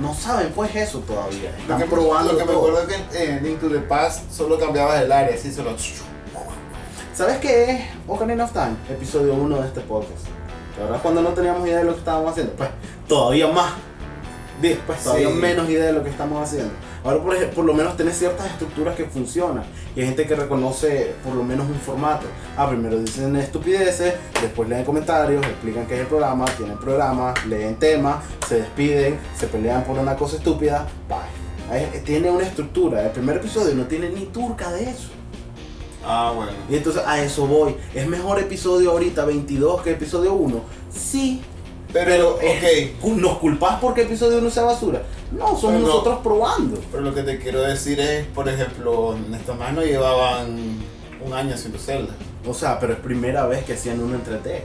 [0.00, 1.50] no saben pues eso todavía.
[1.50, 2.68] Lo Están que, probando lo que me todo.
[2.68, 5.74] acuerdo es que en Link to the Past solo cambiabas el área, así solo.
[7.12, 8.74] ¿Sabes qué es Ocarina of Time?
[8.90, 10.26] Episodio 1 de este podcast.
[10.78, 12.68] La verdad cuando no teníamos idea de lo que estábamos haciendo, pues
[13.08, 13.72] todavía más.
[14.60, 15.34] Después todavía Sí.
[15.34, 16.72] menos idea de lo que estamos haciendo.
[17.04, 19.64] Ahora por, por lo menos tenés ciertas estructuras que funcionan.
[19.94, 22.26] Y hay gente que reconoce por lo menos un formato.
[22.56, 27.76] Ah, primero dicen estupideces, después leen comentarios, explican qué es el programa, tienen programa, leen
[27.76, 32.00] temas, se despiden, se pelean por una cosa estúpida, bye.
[32.04, 33.04] Tiene una estructura.
[33.04, 35.08] El primer episodio no tiene ni turca de eso.
[36.06, 36.52] Ah, bueno.
[36.68, 37.74] Y entonces a eso voy.
[37.94, 40.60] ¿Es mejor episodio ahorita 22 que episodio 1?
[40.94, 41.42] Sí.
[41.94, 43.04] Pero, es- ok.
[43.16, 45.02] ¿Nos culpas porque episodio 1 sea basura?
[45.32, 45.86] No, somos no.
[45.86, 46.78] nosotros probando.
[46.90, 50.58] Pero lo que te quiero decir es, por ejemplo, estos más no llevaban
[51.24, 52.12] un año haciendo Zelda.
[52.46, 54.62] O sea, pero es primera vez que hacían uno en 3D.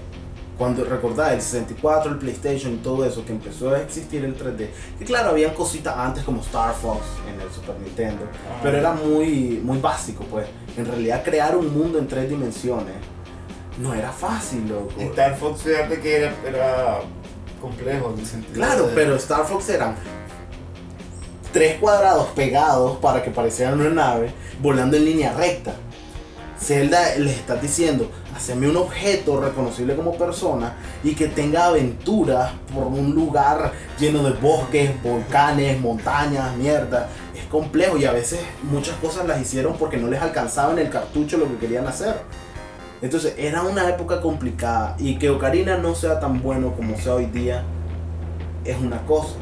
[0.58, 4.68] Cuando recordás el 64, el PlayStation y todo eso, que empezó a existir el 3D.
[4.98, 7.00] Que claro, habían cositas antes como Star Fox
[7.34, 8.24] en el Super Nintendo.
[8.26, 8.60] Ajá.
[8.62, 10.48] Pero era muy, muy básico, pues.
[10.76, 12.96] En realidad crear un mundo en tres dimensiones
[13.78, 14.92] no era fácil, loco.
[15.00, 17.00] Star Fox, fíjate que era, era
[17.60, 19.95] complejo en el sentido Claro, de- pero Star Fox eran
[21.52, 25.74] tres cuadrados pegados para que parecieran una nave volando en línea recta.
[26.60, 32.88] Zelda les está diciendo, haceme un objeto reconocible como persona y que tenga aventuras por
[32.88, 37.08] un lugar lleno de bosques, volcanes, montañas, mierda.
[37.34, 40.89] Es complejo y a veces muchas cosas las hicieron porque no les alcanzaba en el
[40.89, 42.15] cartucho lo que querían hacer.
[43.02, 47.26] Entonces era una época complicada y que Ocarina no sea tan bueno como sea hoy
[47.28, 47.64] día
[48.66, 49.36] es una cosa.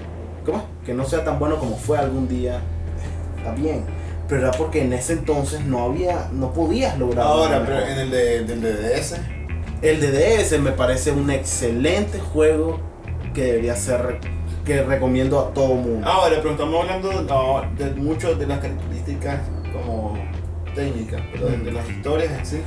[0.45, 0.63] ¿Cómo?
[0.85, 2.61] Que no sea tan bueno como fue algún día
[3.37, 3.83] está bien.
[4.27, 7.25] Pero era porque en ese entonces no había, no podías lograr.
[7.25, 7.91] Ahora, pero mejor.
[7.91, 9.15] en el de, del DDS,
[9.81, 12.79] El DDS me parece un excelente juego
[13.33, 14.19] que debería ser,
[14.65, 16.05] que recomiendo a todo mundo.
[16.05, 19.39] Ahora, pero estamos hablando no, de muchas de las características
[19.71, 20.17] como
[20.75, 22.57] técnicas, pero de, de las historias en sí.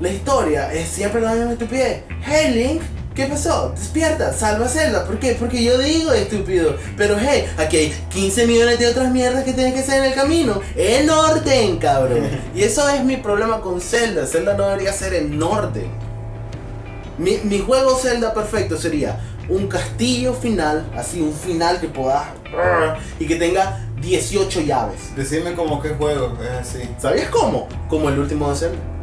[0.00, 2.02] La historia es siempre la misma estupidez.
[2.26, 2.82] Hey Link,
[3.14, 3.72] ¿qué pasó?
[3.76, 5.06] Despierta, salva a Zelda.
[5.06, 5.36] ¿Por qué?
[5.38, 6.76] Porque yo digo estúpido.
[6.96, 10.14] Pero hey, aquí hay 15 millones de otras mierdas que tienes que hacer en el
[10.14, 10.60] camino.
[10.74, 12.28] En orden, cabrón.
[12.56, 14.26] Y eso es mi problema con Zelda.
[14.26, 15.86] Zelda no debería ser en orden.
[17.16, 22.24] Mi, mi juego Zelda perfecto sería un castillo final, así un final que puedas
[23.20, 25.14] y que tenga 18 llaves.
[25.14, 26.88] Decime como qué juego es así.
[26.98, 27.68] ¿Sabías cómo?
[27.88, 28.93] Como el último de Zelda.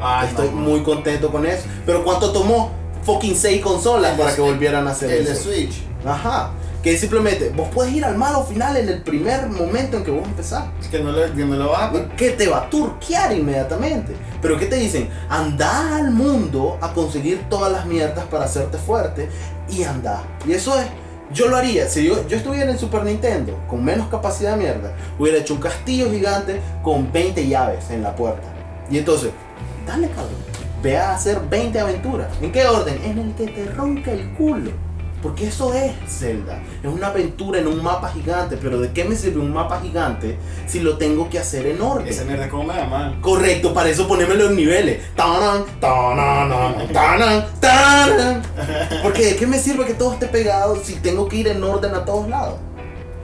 [0.00, 1.64] Ah, Estoy muy contento con eso.
[1.84, 2.70] Pero ¿cuánto tomó?
[3.02, 5.44] Fucking 6 consolas El para que volvieran a hacer El de eso.
[5.44, 5.82] Switch.
[6.04, 6.50] Ajá.
[6.82, 10.24] Que simplemente vos puedes ir al malo final en el primer momento en que vos
[10.26, 10.64] empezás.
[10.80, 14.14] Es que no, le, que no lo vas a Que te va a turquear inmediatamente.
[14.40, 15.08] Pero ¿qué te dicen?
[15.28, 19.28] Anda al mundo a conseguir todas las mierdas para hacerte fuerte
[19.68, 20.22] y anda.
[20.46, 20.86] Y eso es.
[21.32, 21.88] Yo lo haría.
[21.88, 25.54] Si yo, yo estuviera en el Super Nintendo con menos capacidad de mierda, hubiera hecho
[25.54, 28.48] un castillo gigante con 20 llaves en la puerta.
[28.90, 29.30] Y entonces,
[29.88, 30.58] dale cabrón.
[30.82, 32.28] Ve a hacer 20 aventuras.
[32.40, 33.00] ¿En qué orden?
[33.04, 34.70] En el que te ronca el culo.
[35.20, 36.62] Porque eso es Zelda.
[36.80, 38.56] Es una aventura en un mapa gigante.
[38.56, 42.06] Pero ¿de qué me sirve un mapa gigante si lo tengo que hacer en orden?
[42.06, 43.20] Esa mierda como Mega Man.
[43.20, 45.12] Correcto, para eso ponémelo en niveles.
[45.16, 48.42] Tanan, tanan, tanan, tanan.
[49.02, 51.94] Porque de qué me sirve que todo esté pegado si tengo que ir en orden
[51.96, 52.60] a todos lados.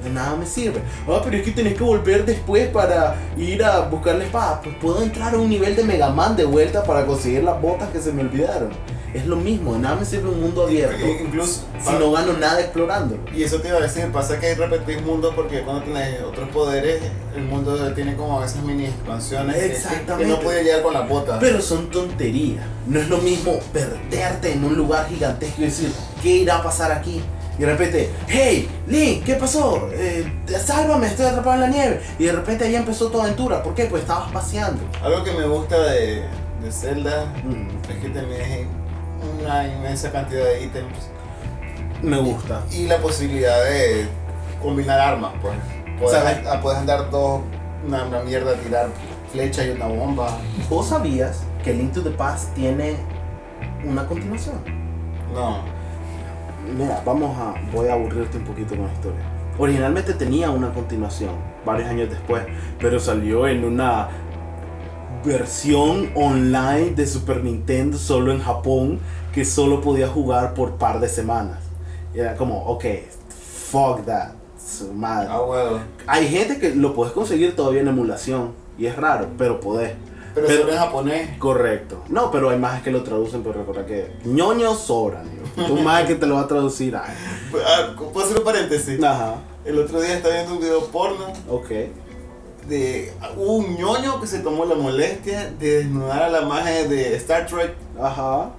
[0.05, 0.81] De nada me sirve.
[1.09, 4.61] Ah, pero es que tenés que volver después para ir a buscar la espada.
[4.63, 7.89] Pues puedo entrar a un nivel de Mega Man de vuelta para conseguir las botas
[7.91, 8.69] que se me olvidaron.
[9.15, 11.63] Es lo mismo, de nada me sirve un mundo abierto Incluso.
[11.81, 13.21] si no gano nada explorándolo.
[13.33, 17.01] Y eso te iba a decir, pasa que repetís mundo porque cuando tienes otros poderes,
[17.37, 20.27] el mundo tiene como esas mini expansiones que- que- que, Exactamente.
[20.33, 21.39] no puede llegar con la bota.
[21.39, 22.65] Pero son tonterías.
[22.89, 26.91] No es lo mismo perderte en un lugar gigantesco y decir, ¿qué irá a pasar
[26.91, 27.23] aquí?
[27.59, 29.89] Y de repente, hey, Link, ¿qué pasó?
[29.93, 30.27] Eh,
[30.65, 32.01] sálvame, estoy atrapado en la nieve.
[32.19, 33.63] Y de repente ahí empezó tu aventura.
[33.63, 33.85] ¿Por qué?
[33.87, 34.83] Pues estabas paseando.
[35.03, 36.23] Algo que me gusta de,
[36.63, 38.67] de Zelda Mm, es que tenés
[39.41, 41.11] una inmensa cantidad de ítems
[42.03, 42.63] me gusta.
[42.73, 44.07] y la posibilidad de
[44.61, 45.55] combinar armas, pues.
[46.01, 47.41] Puedes, ah, puedes andar dos,
[47.87, 48.89] una, una mierda, tirar
[49.33, 50.39] flecha y una bomba.
[50.69, 52.97] ¿Vos sabías que Link to the Past tiene
[53.85, 54.57] una continuación?
[55.33, 55.63] No.
[56.77, 57.55] Mira, vamos a.
[57.73, 59.21] Voy a aburrirte un poquito con la historia.
[59.59, 61.31] Originalmente tenía una continuación,
[61.65, 62.45] varios años después,
[62.81, 64.09] pero salió en una
[65.25, 68.99] versión online de Super Nintendo solo en Japón
[69.33, 71.59] que solo podía jugar por par de semanas.
[72.15, 72.85] Y era como, ok,
[73.71, 74.33] fuck that.
[74.59, 75.29] su madre.
[75.31, 75.79] Ah, bueno.
[76.07, 79.93] Hay gente que lo puedes conseguir todavía en emulación y es raro, pero podés.
[80.35, 81.39] Pero, Pero- solo en japonés.
[81.39, 82.03] Correcto.
[82.09, 85.29] No, pero hay más que lo traducen, pero recuerda que ñoños sobran.
[85.67, 86.97] Tú más que te lo va a traducir.
[86.97, 87.15] ay.
[87.65, 89.03] Ah, ¿Puedo hacer un paréntesis?
[89.03, 91.71] Ajá, El otro día estaba viendo un video porno ok.
[92.69, 97.47] de un ñoño que se tomó la molestia de desnudar a la magia de Star
[97.47, 98.51] Trek Ajá,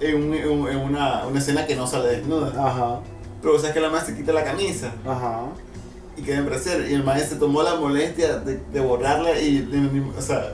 [0.00, 2.48] en, un- en un- en una, una escena que no sale desnuda.
[2.48, 3.00] ajá,
[3.40, 5.42] Pero sabes que la magia se quita la camisa ajá.
[6.16, 6.88] Y queda en brasier.
[6.90, 9.58] Y el maestro tomó la molestia de, de borrarla y.
[9.60, 10.52] de- de- o sea.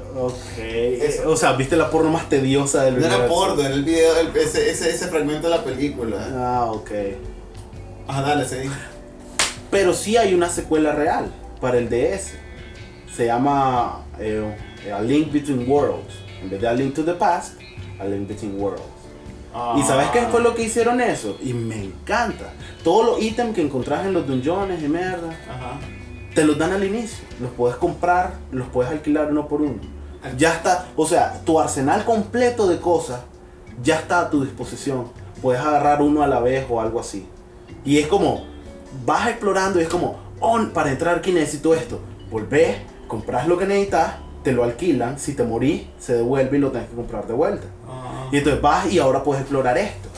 [0.59, 1.31] Eso.
[1.31, 4.37] O sea, viste la porno más tediosa del no era porno, era el video, el-
[4.37, 6.17] ese, ese, ese fragmento de la película.
[6.35, 6.91] Ah, ok.
[8.09, 8.69] Ajá, dale, seguí.
[9.71, 12.33] Pero sí hay una secuela real para el DS.
[13.15, 14.43] Se llama eh,
[14.93, 16.15] A Link Between Worlds.
[16.43, 17.55] En vez de A Link to the Past,
[18.01, 18.83] A Link Between Worlds.
[19.77, 21.37] ¿Y sabes qué fue lo que hicieron eso?
[21.43, 22.53] Y me encanta.
[22.85, 25.81] Todos los ítems que encontrás en los dungeones y mierda, Ajá.
[26.35, 27.25] te los dan al inicio.
[27.41, 29.81] Los puedes comprar, los puedes alquilar uno por uno.
[30.37, 33.21] Ya está, o sea, tu arsenal completo de cosas
[33.83, 35.07] ya está a tu disposición.
[35.43, 37.27] Puedes agarrar uno a la vez o algo así.
[37.85, 38.45] Y es como,
[39.05, 42.01] vas explorando y es como, oh, para entrar aquí necesito esto.
[42.31, 42.77] Volvés,
[43.09, 45.19] compras lo que necesitas, te lo alquilan.
[45.19, 47.67] Si te morís, se devuelve y lo tenés que comprar de vuelta.
[48.31, 50.09] Y entonces vas y ahora puedes explorar esto.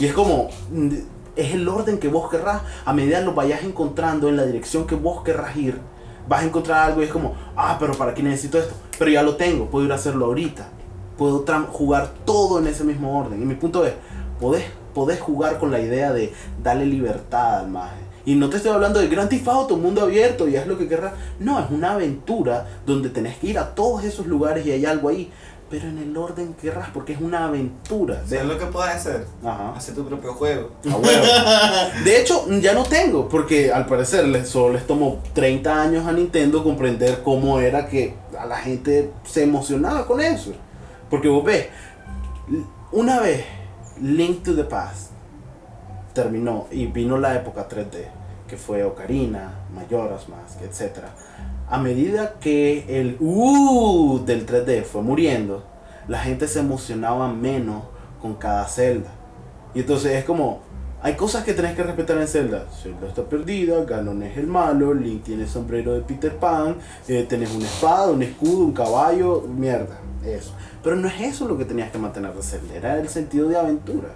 [0.00, 0.88] Y es como, mm,
[1.36, 2.62] es el orden que vos querrás.
[2.84, 5.78] A medida lo vayas encontrando en la dirección que vos querrás ir,
[6.28, 8.74] vas a encontrar algo y es como, ah, pero ¿para qué necesito esto?
[8.98, 10.68] Pero ya lo tengo, puedo ir a hacerlo ahorita.
[11.16, 13.42] Puedo jugar todo en ese mismo orden.
[13.42, 13.92] Y mi punto es,
[14.38, 18.08] podés, podés jugar con la idea de darle libertad al maje.
[18.24, 21.14] Y no te estoy hablando de Grand Theft mundo abierto y haz lo que querrás.
[21.40, 25.08] No, es una aventura donde tenés que ir a todos esos lugares y hay algo
[25.08, 25.30] ahí.
[25.70, 28.22] Pero en el orden que querrás, porque es una aventura.
[28.26, 29.26] ¿Sabes lo que puedes hacer?
[29.44, 29.74] Ajá.
[29.76, 30.70] Hacer tu propio juego.
[30.90, 31.24] A huevo.
[32.04, 36.12] De hecho, ya no tengo, porque al parecer les, solo les tomó 30 años a
[36.12, 40.52] Nintendo comprender cómo era que a la gente se emocionaba con eso.
[41.10, 41.66] Porque vos ves,
[42.92, 43.44] una vez
[44.00, 45.10] Link to the Past
[46.12, 48.06] terminó y vino la época 3D,
[48.48, 51.00] que fue Ocarina, Majora's Mask, etc.
[51.70, 55.64] A medida que el uh del 3D fue muriendo,
[56.08, 57.82] la gente se emocionaba menos
[58.22, 59.10] con cada celda.
[59.74, 60.60] Y entonces es como,
[61.02, 62.66] hay cosas que tenés que respetar en Zelda.
[62.72, 66.76] Zelda está perdida, Ganon es el malo, Link tiene sombrero de Peter Pan,
[67.06, 70.54] eh, tenés una espada, un escudo, un caballo, mierda, eso.
[70.82, 73.58] Pero no es eso lo que tenías que mantener de Zelda, era el sentido de
[73.58, 74.08] aventura.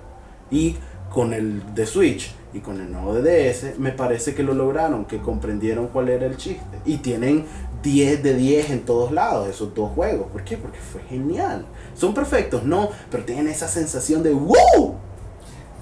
[0.51, 0.77] Y
[1.13, 5.07] con el de Switch y con el nuevo de DS, me parece que lo lograron,
[5.07, 6.79] que comprendieron cuál era el chiste.
[6.85, 7.47] Y tienen
[7.83, 10.29] 10 de 10 en todos lados esos dos juegos.
[10.31, 10.57] ¿Por qué?
[10.57, 11.65] Porque fue genial.
[11.95, 12.65] ¿Son perfectos?
[12.65, 14.97] No, pero tienen esa sensación de ¡Wow!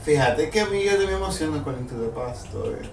[0.05, 2.89] Fíjate que a mí yo me emociona con Into the Past todavía.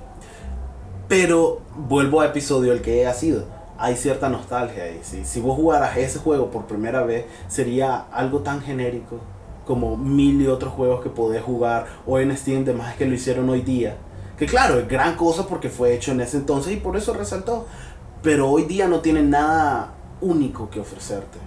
[1.08, 3.46] Pero vuelvo a episodio el que ha sido.
[3.78, 5.00] Hay cierta nostalgia ahí.
[5.04, 9.20] Si, si vos jugaras ese juego por primera vez, sería algo tan genérico
[9.68, 13.50] como mil y otros juegos que podés jugar o en Steam, demás que lo hicieron
[13.50, 13.98] hoy día.
[14.38, 17.68] Que claro, es gran cosa porque fue hecho en ese entonces y por eso resaltó.
[18.24, 21.38] Pero hoy día no tiene nada único que ofrecerte.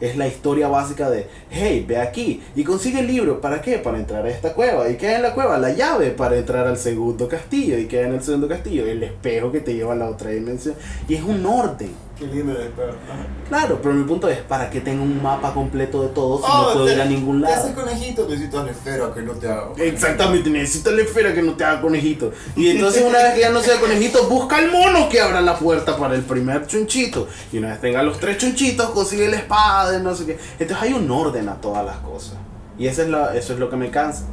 [0.00, 3.40] Es la historia básica de, hey, ve aquí y consigue el libro.
[3.40, 3.78] ¿Para qué?
[3.78, 4.90] Para entrar a esta cueva.
[4.90, 5.56] ¿Y qué hay en la cueva?
[5.56, 7.78] La llave para entrar al segundo castillo.
[7.78, 8.84] ¿Y qué hay en el segundo castillo?
[8.86, 10.74] El espejo que te lleva a la otra dimensión.
[11.08, 12.05] Y es un orden.
[12.18, 12.92] Qué lindo de espero.
[12.92, 13.26] Ajá.
[13.48, 16.72] Claro, pero mi punto es, ¿para qué tengo un mapa completo de todo si no
[16.72, 17.84] puedo te- ir a ningún Te haces lado?
[17.84, 19.68] conejito, necesitas la esfera que no te haga.
[19.76, 22.32] Exactamente, necesito la esfera que no te haga conejito.
[22.56, 25.58] Y entonces una vez que ya no sea conejito, busca el mono que abra la
[25.58, 27.28] puerta para el primer chunchito.
[27.52, 30.38] Y una vez tenga los tres chunchitos, consigue la espada, no sé qué.
[30.58, 32.36] Entonces hay un orden a todas las cosas.
[32.78, 34.24] Y eso es, la, eso es lo que me cansa.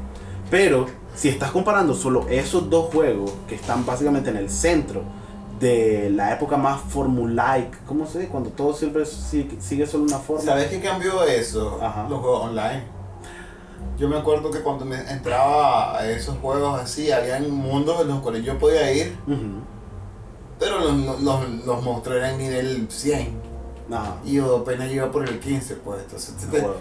[0.49, 5.03] Pero si estás comparando solo esos dos juegos que están básicamente en el centro
[5.63, 8.29] de la época más formulaic, ¿cómo se dice?
[8.31, 10.43] Cuando todo siempre sigue, sigue solo una forma.
[10.43, 11.79] ¿Sabes qué cambió eso?
[11.81, 12.05] Ajá.
[12.09, 12.83] Los juegos online.
[13.97, 18.19] Yo me acuerdo que cuando me entraba a esos juegos así, había mundos en los
[18.21, 19.61] cuales yo podía ir, Ujú.
[20.59, 23.41] pero los, los, los monstruos eran nivel 100.
[23.91, 24.15] Ajá.
[24.25, 26.01] Y yo apenas iba por el 15, pues.
[26.03, 26.75] Entonces, te- Bueno.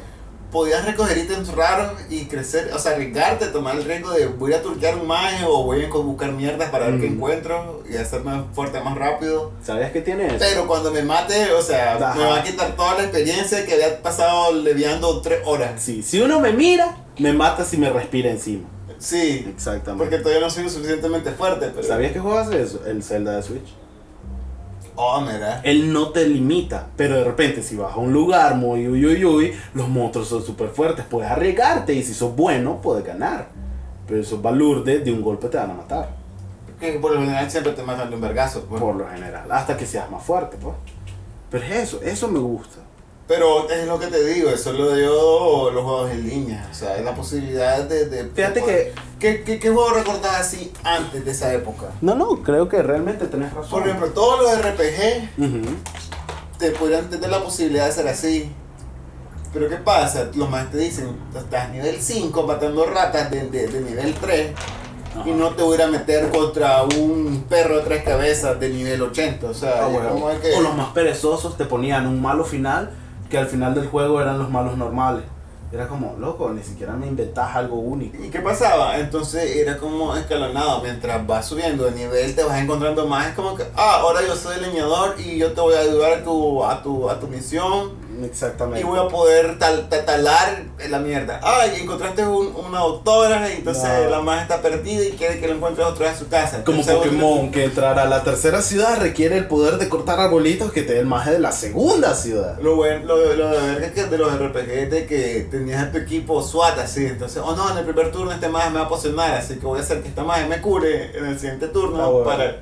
[0.53, 4.61] Podías recoger ítems raros y crecer, o sea, arriesgarte, tomar el riesgo de voy a
[4.63, 7.15] turquear un maje o voy a buscar mierdas para ver qué Mm.
[7.15, 9.53] encuentro y hacerme fuerte más rápido.
[9.65, 10.37] ¿Sabías que tiene eso?
[10.39, 12.15] Pero cuando me mate, o sea, Ajá.
[12.15, 15.81] me va a quitar toda la experiencia que había pasado leviando tres horas.
[15.83, 18.69] Sí, si uno me mira, me mata si me respira encima.
[18.99, 20.05] Sí, Exactamente.
[20.05, 21.71] porque todavía no soy lo suficientemente fuerte.
[21.75, 21.83] Pero...
[21.89, 22.83] ¿Sabías que juegas eso?
[22.87, 23.75] El Zelda de Switch.
[24.95, 25.61] Oh, mira.
[25.65, 29.25] Él no te limita, pero de repente si vas a un lugar muy uy uy
[29.25, 33.49] uy, los monstruos son súper fuertes, puedes arriesgarte y si sos bueno, puedes ganar.
[34.07, 36.11] Pero esos balurdes de un golpe te van a matar,
[36.81, 38.65] Que por lo general siempre te matan de un vergazo.
[38.69, 38.81] Pues.
[38.83, 40.75] por lo general, hasta que seas más fuerte, pues.
[41.51, 42.79] Pero es eso, eso me gusta.
[43.29, 46.69] Pero es lo que te digo, eso lo dio los juegos en línea.
[46.71, 48.07] O sea, es la posibilidad de.
[48.07, 48.93] de Fíjate de poder-
[49.23, 51.87] ¿Qué, qué, qué juego recordás así antes de esa época?
[52.01, 53.71] No, no, creo que realmente tenés razón.
[53.71, 55.29] Por ejemplo, todos los RPG
[56.59, 58.51] te podrían tener la posibilidad de ser así.
[59.53, 60.29] Pero ¿qué pasa?
[60.35, 64.51] Los más te dicen, estás nivel 5 matando ratas de, de, de nivel 3
[65.25, 69.47] y no te voy a meter contra un perro de tres cabezas de nivel 80.
[69.47, 70.41] O sea, Ah, bueno.
[70.41, 70.53] que...
[70.55, 72.91] O los más perezosos te ponían un malo final
[73.31, 75.23] que al final del juego eran los malos normales.
[75.73, 78.23] Era como, loco, ni siquiera me inventás algo único.
[78.23, 78.99] ¿Y qué pasaba?
[78.99, 80.83] Entonces era como escalonado.
[80.83, 83.29] Mientras vas subiendo de nivel, te vas encontrando más.
[83.29, 86.25] Es como que, ah, ahora yo soy leñador y yo te voy a ayudar a
[86.25, 88.02] tu, a tu, a tu misión.
[88.25, 88.81] Exactamente.
[88.81, 91.41] Y voy a poder tal, ta- talar la mierda.
[91.43, 94.11] Ah, y encontraste un- una doctora y entonces No.
[94.11, 96.65] la más está perdida y quiere que lo encuentres otra vez a su casa.
[96.65, 100.73] Como Entonces, Pokémon, que entrar a la tercera ciudad requiere el poder de cortar arbolitos
[100.73, 102.59] que te dé el maje de la segunda ciudad.
[102.61, 105.91] Lo, bueno, lo, lo de verga es que de los RPG de que tenías a
[105.93, 108.87] tu equipo SWAT así, entonces, oh no, en el primer turno este maje me va
[108.87, 111.69] a pocionar, así que voy a hacer que esta maje me cure en el siguiente
[111.69, 112.25] turno Ah, bueno.
[112.27, 112.57] para...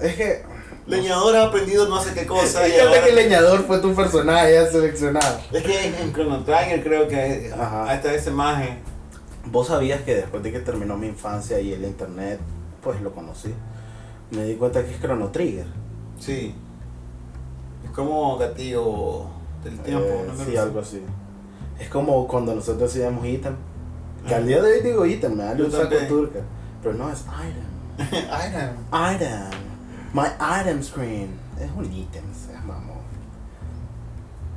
[0.00, 0.57] Es que.
[0.88, 3.94] Leñador ha aprendido no sé qué cosa y Fíjate ahora- que el leñador fue tu
[3.94, 5.38] personaje ya seleccionado.
[5.52, 7.94] Es que en, Chrono Trigger creo que Ajá.
[7.94, 8.78] está ese maje.
[9.46, 12.40] Vos sabías que después de que terminó mi infancia y el internet,
[12.82, 13.54] pues lo conocí.
[14.30, 15.66] Me di cuenta que es Chrono Trigger.
[16.18, 16.54] Sí.
[17.84, 19.26] Es como gatillo
[19.64, 20.06] del tiempo.
[20.06, 20.44] Eh, ¿no?
[20.44, 21.02] sí, algo así.
[21.78, 23.54] Es como cuando nosotros decíamos ítem.
[24.26, 26.40] Que al día de hoy digo ítem, me da un saco turca.
[26.82, 28.08] Pero no es item.
[28.08, 29.14] Iron.
[29.14, 29.67] Item.
[30.12, 30.28] My
[30.60, 31.38] item screen.
[31.60, 32.24] Es un ítem,
[32.66, 32.98] mamón.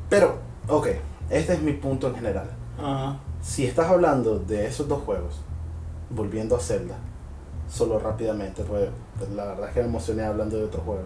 [0.10, 0.38] Pero,
[0.68, 0.88] ok,
[1.30, 2.50] este es mi punto en general.
[2.78, 3.18] Ajá.
[3.42, 5.42] Si estás hablando de esos dos juegos,
[6.10, 6.96] volviendo a Zelda,
[7.70, 8.90] solo rápidamente, pues,
[9.36, 11.04] la verdad es que me emocioné hablando de otro juego.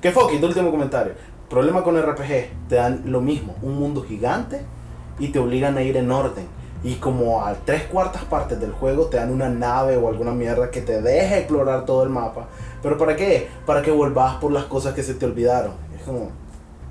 [0.00, 1.14] Que fucking, último comentario.
[1.48, 4.62] Problema con RPG, te dan lo mismo, un mundo gigante
[5.18, 6.46] y te obligan a ir en orden.
[6.82, 10.70] Y como a tres cuartas partes del juego te dan una nave o alguna mierda
[10.70, 12.46] que te deja explorar todo el mapa.
[12.82, 13.48] ¿Pero para qué?
[13.66, 15.72] Para que volvás por las cosas que se te olvidaron.
[15.94, 16.30] Es como,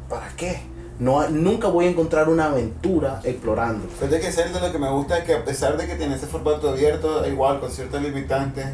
[0.08, 0.62] ¿para qué?
[0.99, 3.88] No, nunca voy a encontrar una aventura explorando.
[3.88, 6.28] Fíjate que Zelda lo que me gusta es que a pesar de que tiene ese
[6.28, 8.65] formato abierto, igual con ciertas limitantes,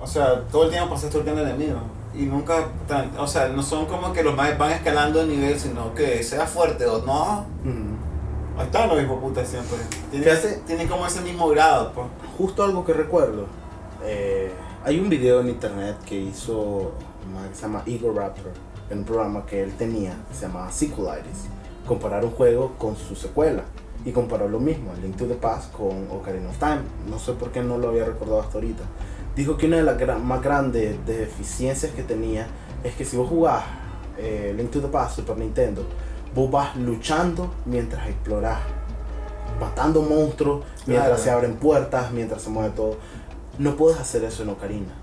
[0.00, 1.82] o sea, todo el tiempo pasas turcando enemigos.
[2.14, 5.58] Y nunca, tan- o sea, no son como que los más van escalando de nivel,
[5.60, 7.44] sino que sea fuerte o no.
[8.60, 9.78] Ahí están los hijos putas siempre.
[10.10, 12.06] Tienen, tienen como ese mismo grado, pues.
[12.36, 13.46] Justo algo que recuerdo.
[14.04, 14.50] eh,
[14.84, 16.92] hay un video en internet que hizo
[17.50, 18.52] que se llama Igor Raptor
[18.90, 21.46] en un programa que él tenía que se llamaba Sequelitis.
[21.86, 23.62] Comparar un juego con su secuela.
[24.04, 26.80] Y comparó lo mismo, Link to the Past con Ocarina of Time.
[27.08, 28.82] No sé por qué no lo había recordado hasta ahorita.
[29.36, 32.46] Dijo que una de las gra- más grandes deficiencias que tenía
[32.84, 33.62] es que si vos jugás
[34.18, 35.82] eh, Link to the Past, Super Nintendo,
[36.34, 38.58] vos vas luchando mientras explorás
[39.58, 41.22] matando monstruos mientras Claro.
[41.22, 42.96] se abren puertas, mientras se mueve todo.
[43.58, 44.94] No puedes hacer eso en Ocarina.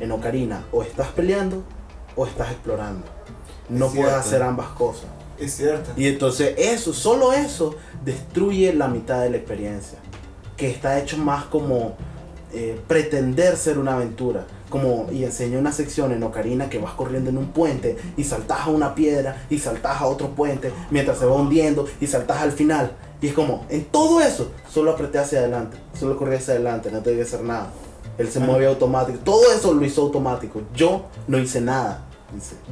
[0.00, 1.62] En Ocarina o estás peleando
[2.14, 3.06] o estás explorando.
[3.70, 5.06] No Es puedes hacer ambas cosas.
[5.38, 5.92] Es cierto.
[5.96, 9.98] Y entonces eso, solo eso, destruye la mitad de la experiencia.
[10.56, 11.96] Que está hecho más como
[12.52, 14.44] eh, pretender ser una aventura.
[14.72, 18.60] Como, y enseñé una sección en Ocarina que vas corriendo en un puente y saltas
[18.60, 22.52] a una piedra y saltas a otro puente mientras se va hundiendo y saltas al
[22.52, 22.92] final.
[23.20, 27.02] Y es como, en todo eso, solo apreté hacia adelante, solo corrí hacia adelante, no
[27.02, 27.70] tenía que hacer nada.
[28.16, 30.62] Él se mueve automático, todo eso lo hizo automático.
[30.74, 32.06] Yo no hice nada,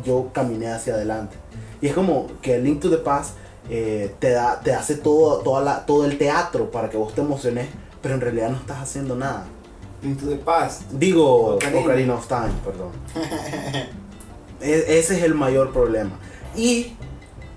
[0.03, 1.37] yo caminé hacia adelante.
[1.83, 3.35] Y es como que Link to the Past
[3.69, 7.21] eh, te, da, te hace todo, toda la, todo el teatro para que vos te
[7.21, 7.69] emociones,
[8.01, 9.45] pero en realidad no estás haciendo nada.
[10.03, 10.91] Into the Past.
[10.93, 11.81] Digo, Ocarina.
[11.81, 12.91] Ocarina of Time, perdón.
[14.61, 16.13] E- ese es el mayor problema.
[16.57, 16.93] Y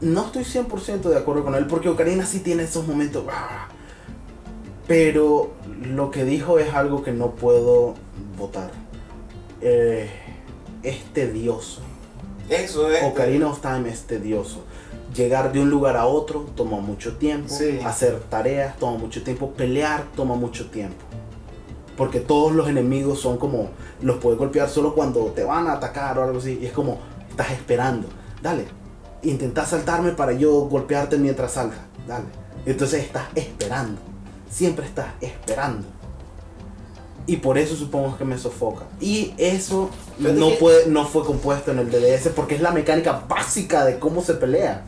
[0.01, 3.23] no estoy 100% de acuerdo con él, porque Ocarina sí tiene esos momentos.
[4.87, 7.95] Pero lo que dijo es algo que no puedo
[8.37, 8.71] votar.
[9.61, 10.09] Eh,
[10.83, 11.81] es tedioso.
[12.49, 13.03] Eso es.
[13.03, 14.63] Ocarina of Time es tedioso.
[15.15, 17.53] Llegar de un lugar a otro toma mucho tiempo.
[17.53, 17.79] Sí.
[17.85, 19.51] Hacer tareas toma mucho tiempo.
[19.51, 21.05] Pelear toma mucho tiempo.
[21.97, 23.69] Porque todos los enemigos son como.
[24.01, 26.59] Los puedes golpear solo cuando te van a atacar o algo así.
[26.61, 26.99] Y es como.
[27.29, 28.07] Estás esperando.
[28.41, 28.65] Dale.
[29.21, 31.85] Intenta saltarme para yo golpearte mientras salga.
[32.07, 32.25] Dale.
[32.65, 33.99] Entonces estás esperando.
[34.49, 35.87] Siempre estás esperando.
[37.25, 38.85] Y por eso supongo que me sofoca.
[38.99, 39.89] Y eso
[40.19, 44.21] no, puede, no fue compuesto en el DDS porque es la mecánica básica de cómo
[44.21, 44.83] se pelea.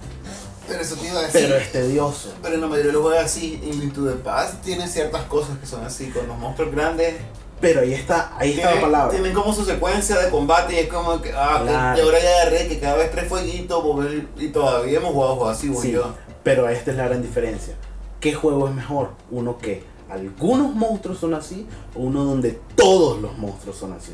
[0.68, 1.41] Pero eso te iba a decir.
[1.41, 2.34] Pero es tedioso.
[2.41, 5.66] Pero en la mayoría de los juegos así, Into the Past tiene ciertas cosas que
[5.66, 7.16] son así, con los monstruos grandes.
[7.61, 9.11] Pero ahí está, ahí está la palabra.
[9.11, 11.61] tienen como su secuencia de combate y es como que, ah,
[11.95, 15.36] que- y ahora ya agarré que cada vez tres fueguitos volver- y todavía hemos jugado
[15.38, 15.82] juegos así, güey.
[15.82, 16.13] Sí, yo.
[16.43, 17.76] pero esta es la gran diferencia.
[18.20, 19.11] ¿Qué juego es mejor?
[19.32, 24.11] Uno que algunos monstruos son así o uno donde todos los monstruos son así.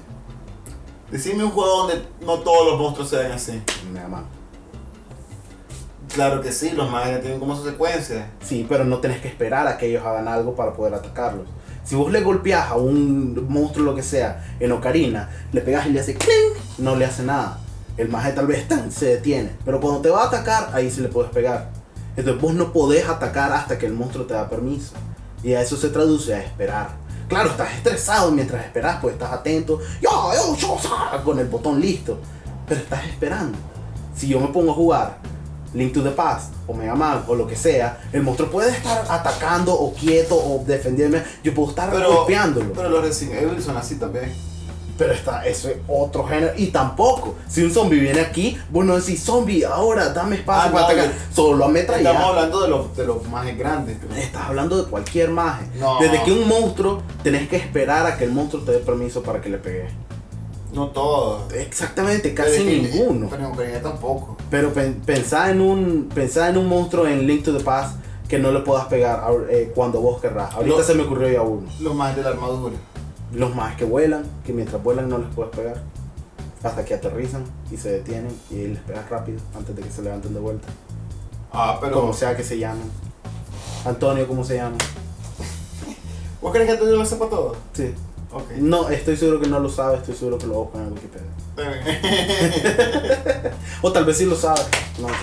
[1.10, 3.62] Decime un juego donde no todos los monstruos se ven así.
[3.92, 4.26] Me aman.
[6.14, 8.28] Claro que sí, los ya tienen como su secuencia.
[8.44, 11.48] Sí, pero no tenés que esperar a que ellos hagan algo para poder atacarlos.
[11.86, 15.92] Si vos le golpeás a un monstruo lo que sea en Ocarina, le pegas y
[15.92, 17.60] le hace clink, no le hace nada.
[17.98, 19.52] El maje tal vez tan, se detiene.
[19.64, 21.70] Pero cuando te va a atacar, ahí sí le puedes pegar.
[22.16, 24.94] Entonces vos no podés atacar hasta que el monstruo te da permiso.
[25.44, 26.90] Y a eso se traduce a esperar.
[27.30, 29.80] Claro, estás estresado mientras esperas, pues estás atento.
[30.02, 32.20] Yo, yo, yo, con el botón listo.
[32.68, 33.58] Pero estás esperando.
[34.16, 35.31] Si yo me pongo a jugar
[35.74, 39.06] Link to the Past o Mega Man o lo que sea, el monstruo puede estar
[39.10, 41.24] atacando o quieto o defendiéndome.
[41.44, 42.74] Yo puedo estar Pero, golpeándolo.
[42.74, 44.34] pero los Resident Evil son así también.
[44.98, 46.52] Pero está, eso es otro género.
[46.58, 50.72] Y tampoco, si un zombie viene aquí, vos no decís zombie, ahora dame espacio Ah,
[50.72, 51.12] para no, atacar.
[51.34, 52.14] Solo ametrallar.
[52.14, 53.98] Estamos hablando de los, de los más grandes.
[54.16, 55.66] Estás hablando de cualquier maje.
[55.80, 55.98] No.
[56.00, 59.42] Desde que un monstruo tenés que esperar a que el monstruo te dé permiso para
[59.42, 59.88] que le pegue.
[60.74, 61.52] No todos.
[61.54, 63.28] Exactamente, casi Pero ninguno.
[63.30, 64.38] Pero en Ocarina tampoco.
[64.50, 67.98] Pero pen- pensá en un pensá en un monstruo en Link to the Past
[68.30, 70.54] que no le puedas pegar eh, cuando vos querrás.
[70.54, 71.68] Ahorita se me ocurrió ya uno.
[71.82, 72.76] Los más de la armadura.
[73.34, 75.82] Los más que vuelan, que mientras vuelan no les puedes pegar.
[76.64, 80.34] Hasta que aterrizan y se detienen y les pegas rápido antes de que se levanten
[80.34, 80.68] de vuelta.
[81.52, 82.00] Ah, pero.
[82.00, 82.90] Como sea que se llamen.
[83.84, 84.78] Antonio, ¿cómo se llama?
[86.42, 87.56] ¿Vos crees que tú lo sepa todo?
[87.74, 87.94] Sí.
[88.60, 90.94] No, estoy seguro que no lo sabe, estoy seguro que lo voy a poner en
[90.94, 91.28] Wikipedia.
[93.82, 94.62] O tal vez sí lo sabe,
[95.00, 95.14] no sé.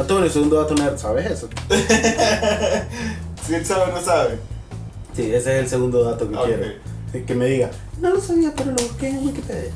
[0.00, 1.48] Antonio, segundo dato nerd, ¿sabes eso?
[3.46, 4.38] si él sabe o no sabe.
[5.14, 6.44] Sí, ese es el segundo dato que Ok.
[6.46, 6.66] quiero.
[7.26, 9.70] Que me diga, no lo sabía, pero lo busqué en Wikipedia.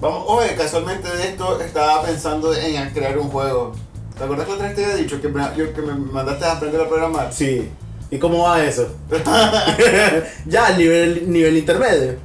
[0.00, 3.72] Vamos, oye, casualmente de esto estaba pensando en crear un juego.
[4.16, 6.52] ¿Te acuerdas que otra vez te había dicho que me, yo- que me mandaste a
[6.52, 7.32] aprender a programar?
[7.32, 7.68] Sí.
[8.10, 8.88] ¿Y cómo va eso?
[10.46, 12.16] ya, nivel, nivel intermedio.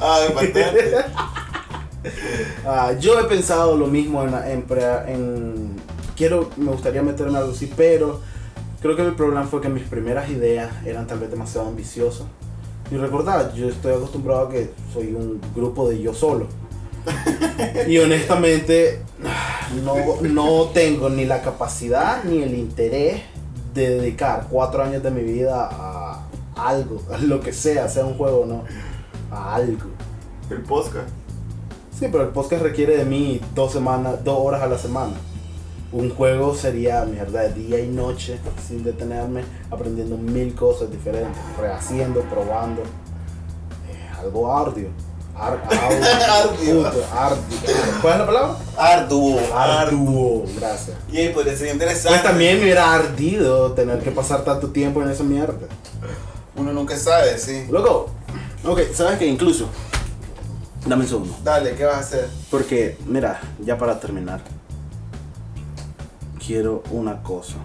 [0.00, 0.96] Ah, bastante.
[2.64, 4.64] Ah, yo he pensado lo mismo en,
[5.08, 5.76] en,
[6.14, 8.20] Quiero, me gustaría meterme algo así, pero
[8.80, 12.28] creo que mi problema fue que mis primeras ideas eran tal vez demasiado ambiciosas.
[12.92, 16.46] Y recordad, yo estoy acostumbrado a que soy un grupo de yo solo.
[17.88, 19.00] Y honestamente,
[19.84, 23.22] no, no tengo ni la capacidad ni el interés
[23.76, 28.14] de dedicar cuatro años de mi vida a algo, a lo que sea, sea un
[28.14, 28.64] juego o no,
[29.30, 29.90] a algo.
[30.50, 31.08] El podcast.
[31.98, 35.14] Sí, pero el podcast requiere de mí dos semanas, dos horas a la semana.
[35.92, 42.20] Un juego sería mierda de día y noche sin detenerme, aprendiendo mil cosas diferentes, rehaciendo,
[42.22, 42.82] probando.
[42.82, 44.90] Eh, algo arduo.
[45.38, 46.56] Ar- Arduo.
[46.84, 47.44] puto, arduo.
[48.00, 48.56] ¿Cuál es la palabra?
[48.78, 49.40] Arduo.
[49.54, 50.96] Arduo, gracias.
[51.12, 52.08] Y ahí podría ser interesante.
[52.08, 55.66] Pues también me hubiera ardido tener que pasar tanto tiempo en esa mierda.
[56.56, 57.66] Uno nunca sabe, sí.
[57.70, 58.08] Loco,
[58.64, 59.26] ok, ¿sabes qué?
[59.26, 59.68] Incluso,
[60.86, 61.36] dame un segundo.
[61.44, 62.28] Dale, ¿qué vas a hacer?
[62.50, 64.40] Porque, mira, ya para terminar,
[66.44, 67.56] quiero una cosa.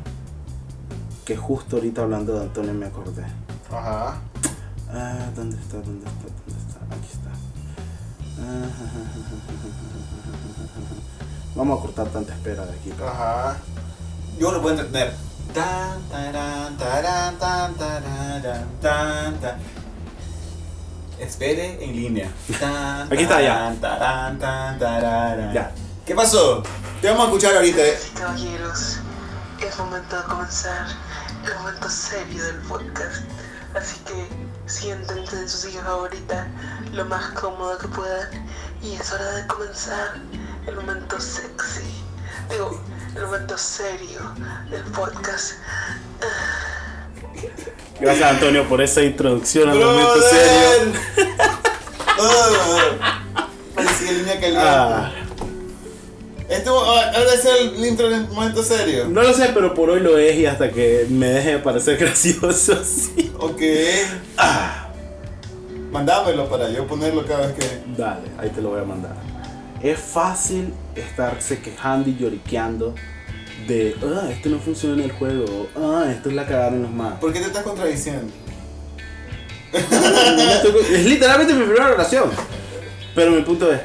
[1.24, 3.24] Que justo ahorita hablando de Antonio me acordé.
[3.72, 4.18] Ajá.
[4.94, 5.78] Ah, ¿dónde está?
[5.78, 6.26] ¿Dónde está?
[6.46, 6.71] ¿Dónde está.
[8.44, 8.68] Ah,
[11.56, 12.92] Vamos a cortar tanta espera de aquí.
[13.06, 13.58] Ajá.
[14.40, 14.78] Yo lo puedo.
[14.86, 16.32] Tan, tan,
[18.82, 19.58] tan, tan.
[21.20, 22.32] Espere en línea.
[22.60, 23.76] Tan, Aquí está, ya.
[25.54, 25.72] Ya.
[26.06, 26.64] ¿Qué pasó?
[27.02, 27.82] Te vamos a escuchar ahorita.
[27.82, 28.00] eh.
[28.18, 28.98] Caballeros,
[29.60, 30.88] es momento de comenzar
[31.46, 33.24] el momento serio del podcast.
[33.76, 34.28] Así que
[34.66, 36.48] siéntense en su silla favorita
[36.94, 38.28] lo más cómodo que puedan.
[38.84, 40.16] Y es hora de comenzar
[40.68, 41.84] el momento sexy.
[42.50, 42.82] Digo,
[43.16, 44.20] el momento serio
[44.70, 45.54] del podcast.
[48.00, 50.94] Gracias Antonio por esa introducción al momento serio.
[52.20, 54.60] Ah, Parecía línea caliente.
[54.62, 55.12] Ah,
[56.50, 59.06] Esto ah, ahora es el intro del momento serio.
[59.08, 61.98] no lo sé, pero por hoy lo es y hasta que me deje de parecer
[62.00, 63.32] gracioso así.
[63.40, 63.62] Ok.
[64.38, 64.91] Ah,
[65.92, 67.92] Mandámelo para yo ponerlo cada vez que.
[67.98, 69.16] dale, ahí te lo voy a mandar.
[69.82, 72.96] Es fácil estarse quejando y lloriqueando
[73.68, 76.92] de, ah, esto no funciona en el juego, ah, esto es la cagada en los
[76.92, 77.20] más.
[77.20, 78.32] ¿Por qué te estás contradiciendo?
[79.74, 82.30] Es literalmente mi primera relación.
[83.16, 83.82] Pero mi punto es,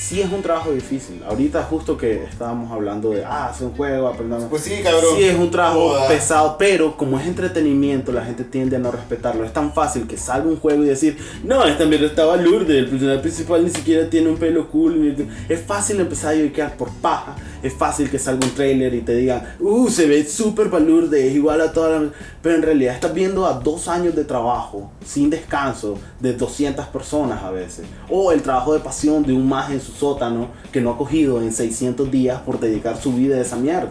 [0.00, 1.22] sí es un trabajo difícil.
[1.28, 4.46] Ahorita justo que estábamos hablando de, ah, hacer un juego, aprendamos.
[4.48, 5.14] Pues sí, cabrón.
[5.16, 6.08] Sí es un trabajo Joda.
[6.08, 9.44] pesado, pero como es entretenimiento, la gente tiende a no respetarlo.
[9.44, 12.88] Es tan fácil que salga un juego y decir, no, esta mierda estaba Lourdes, el
[12.88, 15.28] personaje principal ni siquiera tiene un pelo cool.
[15.48, 17.36] Es fácil empezar a lloriquear por paja.
[17.62, 21.34] Es fácil que salga un trailer y te digan, uh, se ve súper balurde, es
[21.34, 22.12] igual a todas las...
[22.40, 27.42] Pero en realidad estás viendo a dos años de trabajo, sin descanso, de 200 personas
[27.42, 27.84] a veces.
[28.08, 31.40] O el trabajo de pasión de un maje en su sótano que no ha cogido
[31.42, 33.90] en 600 días por dedicar su vida a esa mierda.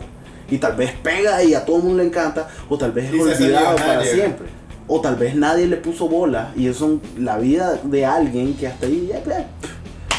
[0.50, 3.12] Y tal vez pega y a todo el mundo le encanta, o tal vez es
[3.22, 4.48] olvidado para siempre.
[4.88, 8.68] O tal vez nadie le puso bola y eso es la vida de alguien que
[8.68, 9.48] hasta ahí ya, ya,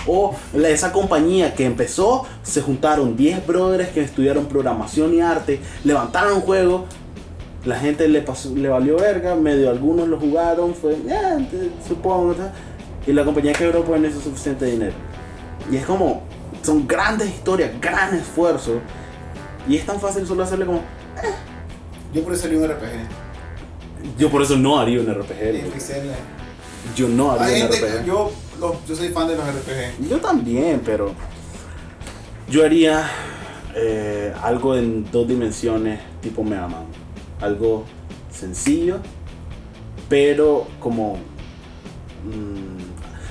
[0.06, 6.40] o esa compañía que empezó, se juntaron 10 brothers que estudiaron programación y arte, levantaron
[6.40, 6.86] juego,
[7.64, 12.32] la gente le, pasó, le valió verga, medio algunos lo jugaron, fue, "Ya, te- supongo,
[12.34, 12.52] tal",
[13.06, 14.94] y la compañía quebró por no hizo suficiente dinero.
[15.70, 16.22] Y es como,
[16.62, 18.80] son grandes historias, gran esfuerzo,
[19.68, 20.82] y es tan fácil solo hacerle como,
[22.14, 24.18] Yo por eso leí un RPG.
[24.18, 25.62] yo por eso no haría un RPG,
[26.96, 28.06] yo no Hay haría un gente, RPG.
[28.06, 30.08] yo, lo- yo soy fan de los RPG.
[30.08, 31.12] Yo también, pero
[32.48, 33.08] yo haría
[33.76, 36.84] eh, algo en dos dimensiones tipo Mega Man.
[37.40, 37.84] Algo
[38.32, 38.98] sencillo,
[40.08, 41.14] pero como...
[42.24, 42.79] mm,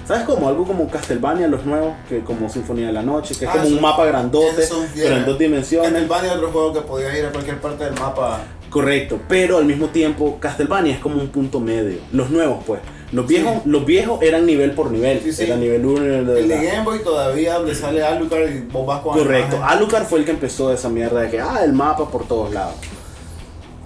[0.10, 0.48] ¿Sabes cómo?
[0.50, 3.68] Algo como Castlevania, los nuevos, que como Sinfonía de la Noche, que es Ah, como
[3.76, 5.92] un mapa grandote, pero en dos dimensiones.
[5.92, 8.40] Castlevania es otro juego que podías ir a cualquier parte del mapa.
[8.72, 12.00] Correcto, pero al mismo tiempo Castlevania es como un punto medio.
[12.12, 12.80] Los nuevos, pues.
[13.12, 13.70] Los viejos, Sí.
[13.70, 15.22] los viejos eran nivel por nivel.
[15.22, 15.44] Sí, sí.
[15.44, 16.38] Era nivel 1 nivel 2.
[16.40, 19.58] El de Game Boy todavía le sale Alucard y vos vas con Correcto.
[19.58, 19.78] imagen.
[19.78, 22.74] Alucard fue el que empezó esa mierda de que, ah, el mapa por todos lados.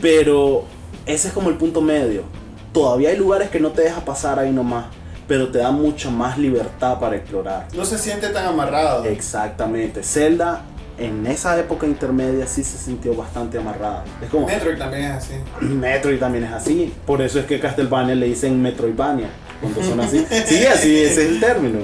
[0.01, 0.63] Pero
[1.05, 2.23] ese es como el punto medio.
[2.71, 4.85] Todavía hay lugares que no te deja pasar ahí nomás,
[5.33, 7.67] pero te da mucha más libertad para explorar.
[7.75, 9.03] No se siente tan amarrado.
[9.05, 10.03] Exactamente.
[10.03, 10.61] Zelda
[10.99, 14.03] en esa época intermedia sí se sintió bastante amarrada.
[14.21, 15.33] Es como Metroid también es así.
[15.65, 16.93] Metroid también es así.
[17.07, 19.29] Por eso es que Castlevania le dicen Metroidvania.
[19.59, 20.23] Cuando son así.
[20.45, 21.79] Sí, así ese es el término.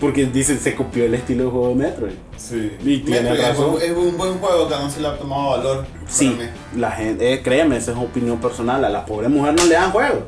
[0.00, 2.14] Porque dicen se copió el estilo de juego de Metroid.
[2.36, 2.76] Sí.
[2.84, 3.74] Y tiene Metroid es razón.
[3.76, 5.86] un- es un buen juego que no se le ha tomado valor.
[6.08, 6.80] Sí, mí.
[6.80, 8.84] la gente, eh, créeme, esa es opinión personal.
[8.84, 10.26] A la pobre mujer no le dan juego.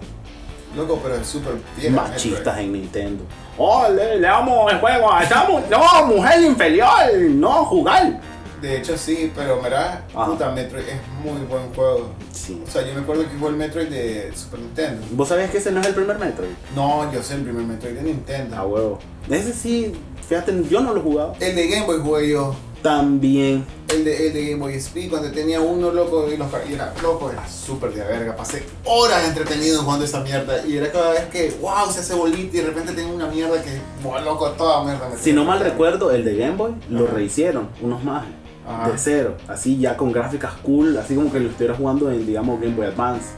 [0.77, 1.55] Loco, pero es súper.
[1.91, 3.25] Machistas en Nintendo.
[3.57, 6.89] Oh, le, le damos el juego a esta mu- No, mujer inferior,
[7.31, 8.20] no jugar.
[8.61, 12.11] De hecho, sí, pero mira, puta, Metroid es muy buen juego.
[12.33, 12.62] Sí.
[12.66, 15.07] O sea, yo me acuerdo que jugué el Metroid de Super Nintendo.
[15.11, 16.49] ¿Vos sabías que ese no es el primer Metroid?
[16.75, 18.57] No, yo sé el primer Metroid de Nintendo.
[18.57, 18.99] A huevo.
[19.29, 19.93] Ese sí,
[20.27, 21.35] fíjate, yo no lo he jugado.
[21.41, 22.55] El de Game Boy jugué yo.
[22.85, 23.64] También.
[23.89, 26.93] El de, el de Game Boy SP, cuando tenía uno loco y los y era
[27.03, 28.37] loco, era súper de verga.
[28.37, 30.66] Pasé horas entretenido jugando esa mierda.
[30.66, 33.62] Y era cada vez que, wow, se hace bolita y de repente tengo una mierda
[33.62, 35.09] que, wow, loco, toda mierda.
[35.09, 37.14] me Si no mal recuerdo, el de Game Boy lo Ajá.
[37.14, 38.26] rehicieron, unos más.
[38.68, 38.91] Ajá.
[38.91, 39.35] De cero.
[39.49, 42.89] Así ya con gráficas cool, así como que lo estuviera jugando en, digamos, Game Boy
[42.89, 43.28] Advance.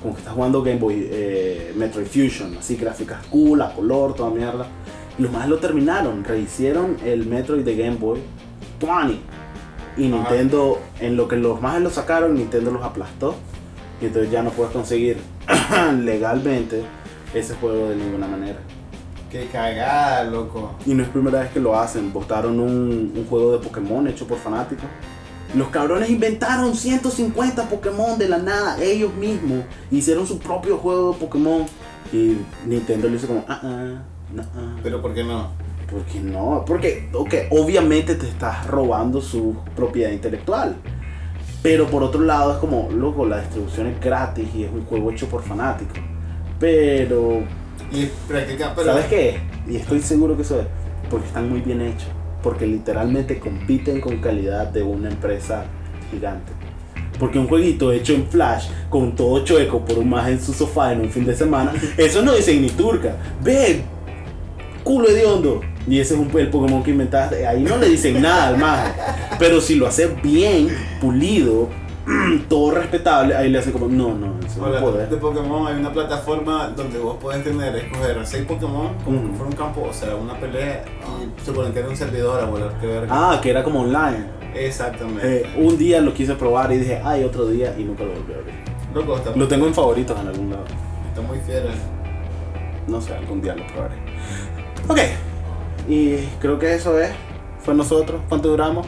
[0.00, 4.30] Como que estás jugando Game Boy eh, Metroid Fusion, así gráficas cool, a color, toda
[4.30, 4.68] mierda.
[5.18, 8.20] Y los más lo terminaron, rehicieron el Metroid de Game Boy
[8.80, 9.20] 20.
[9.96, 10.16] Y Ajá.
[10.16, 13.34] Nintendo, en lo que los más lo sacaron, Nintendo los aplastó.
[14.00, 15.18] Y entonces ya no puedes conseguir
[16.02, 16.82] legalmente
[17.32, 18.58] ese juego de ninguna manera.
[19.30, 20.74] Qué cagada, loco.
[20.86, 22.12] Y no es primera vez que lo hacen.
[22.12, 24.84] Votaron un, un juego de Pokémon hecho por fanáticos.
[25.54, 29.64] Los cabrones inventaron 150 Pokémon de la nada, ellos mismos.
[29.90, 31.64] Hicieron su propio juego de Pokémon.
[32.12, 34.02] Y Nintendo le hizo como, ah, ah,
[34.32, 34.76] no, ah.
[34.82, 35.48] Pero ¿por qué no?
[35.90, 36.64] ¿Por qué no?
[36.66, 40.76] Porque, ok, obviamente te estás robando su propiedad intelectual.
[41.62, 45.10] Pero por otro lado es como, loco, la distribución es gratis y es un juego
[45.10, 45.98] hecho por fanáticos.
[46.60, 47.42] Pero
[47.92, 48.84] Y pero.
[48.84, 49.40] ¿Sabes qué?
[49.68, 50.66] Y estoy seguro que eso es
[51.10, 52.08] porque están muy bien hechos.
[52.42, 55.64] Porque literalmente compiten con calidad de una empresa
[56.10, 56.52] gigante.
[57.18, 60.92] Porque un jueguito hecho en Flash, con todo chueco por un más en su sofá
[60.92, 63.16] en un fin de semana, eso no dicen ni turca.
[63.42, 63.82] Ve,
[64.84, 65.60] culo hediondo.
[65.88, 67.46] Y ese es un, el Pokémon que inventaste.
[67.46, 68.92] Ahí no le dicen nada al maje.
[69.38, 70.68] Pero si lo hace bien,
[71.00, 71.68] pulido,
[72.48, 75.06] todo respetable, ahí le hacen como, no, no, eso no Hola, puede.
[75.06, 79.26] de Pokémon hay una plataforma donde vos podés tener, escoger a 6 Pokémon como Mm.
[79.30, 80.84] que fuera un campo, o sea, una pelea
[81.40, 83.06] y suponen que era un servidor a volar, que.
[83.08, 84.24] Ah, que era como online.
[84.54, 85.40] Exactamente.
[85.42, 88.32] Eh, un día lo quise probar y dije, ay, otro día y nunca lo volví
[88.32, 88.54] a abrir.
[88.94, 90.64] Loco, está, Lo tengo en favoritos en algún lado.
[91.08, 91.70] está muy fiera.
[92.86, 93.94] No sé, algún día lo probaré.
[94.88, 94.98] Ok.
[95.88, 97.10] Y creo que eso es.
[97.60, 98.20] Fue nosotros.
[98.28, 98.86] ¿Cuánto duramos?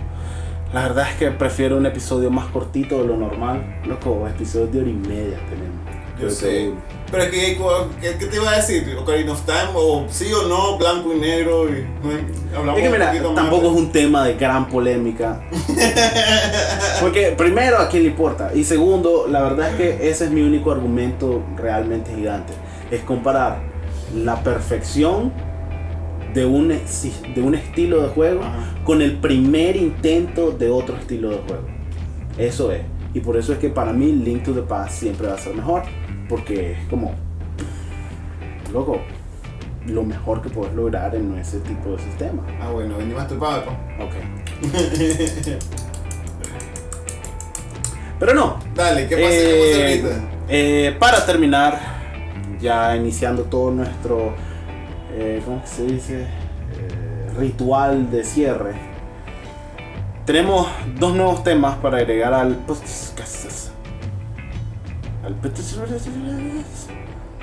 [0.73, 3.81] La verdad es que prefiero un episodio más cortito de lo normal.
[3.87, 5.87] Loco, episodios de hora y media tenemos.
[6.21, 6.73] Yo sé.
[7.11, 7.59] Pero es que,
[8.19, 8.97] ¿qué, te iba a decir?
[8.99, 11.87] Ocarina of Time, o sí o no, blanco y negro, y
[12.57, 15.41] hablamos Es que un mira, más tampoco de- es un tema de gran polémica.
[17.01, 18.51] Porque primero, ¿a quién le importa?
[18.55, 22.55] Y segundo, la verdad es que ese es mi único argumento realmente gigante.
[22.91, 23.59] Es comparar
[24.15, 25.33] la perfección
[26.37, 28.75] de un, de un estilo de juego Ajá.
[28.85, 31.65] con el primer intento de otro estilo de juego.
[32.39, 32.83] Eso es.
[33.15, 35.55] Y por eso es que para mí Link to the Past siempre va a ser
[35.55, 35.83] mejor.
[36.29, 37.15] Porque es como...
[38.73, 39.01] Loco,
[39.87, 42.43] lo mejor que puedes lograr en ese tipo de sistema.
[42.61, 43.71] Ah, bueno, vení más tu papo.
[44.01, 44.15] Ok.
[48.19, 48.59] Pero no.
[48.75, 49.29] Dale, ¿qué pasa?
[49.29, 50.29] ¿Qué Eh, pasa ahorita?
[50.49, 51.79] eh, para terminar,
[52.61, 54.33] ya iniciando todo nuestro,
[55.17, 56.23] eh, ¿cómo que se dice?
[56.23, 58.75] Eh, ritual de cierre.
[60.25, 60.67] Tenemos
[60.99, 63.19] dos nuevos temas para agregar al podcast.
[65.25, 65.77] Al podcast.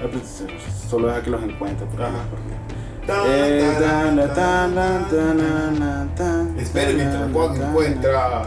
[0.01, 0.43] al podcast.
[0.89, 1.85] Solo deja que los encuentre.
[1.85, 3.23] porque- Ajá.
[3.27, 5.79] eh, tan, tan, tan, tan, tan, tan, tan.
[5.79, 8.43] tan, tan, Espere mientras Juan encuentra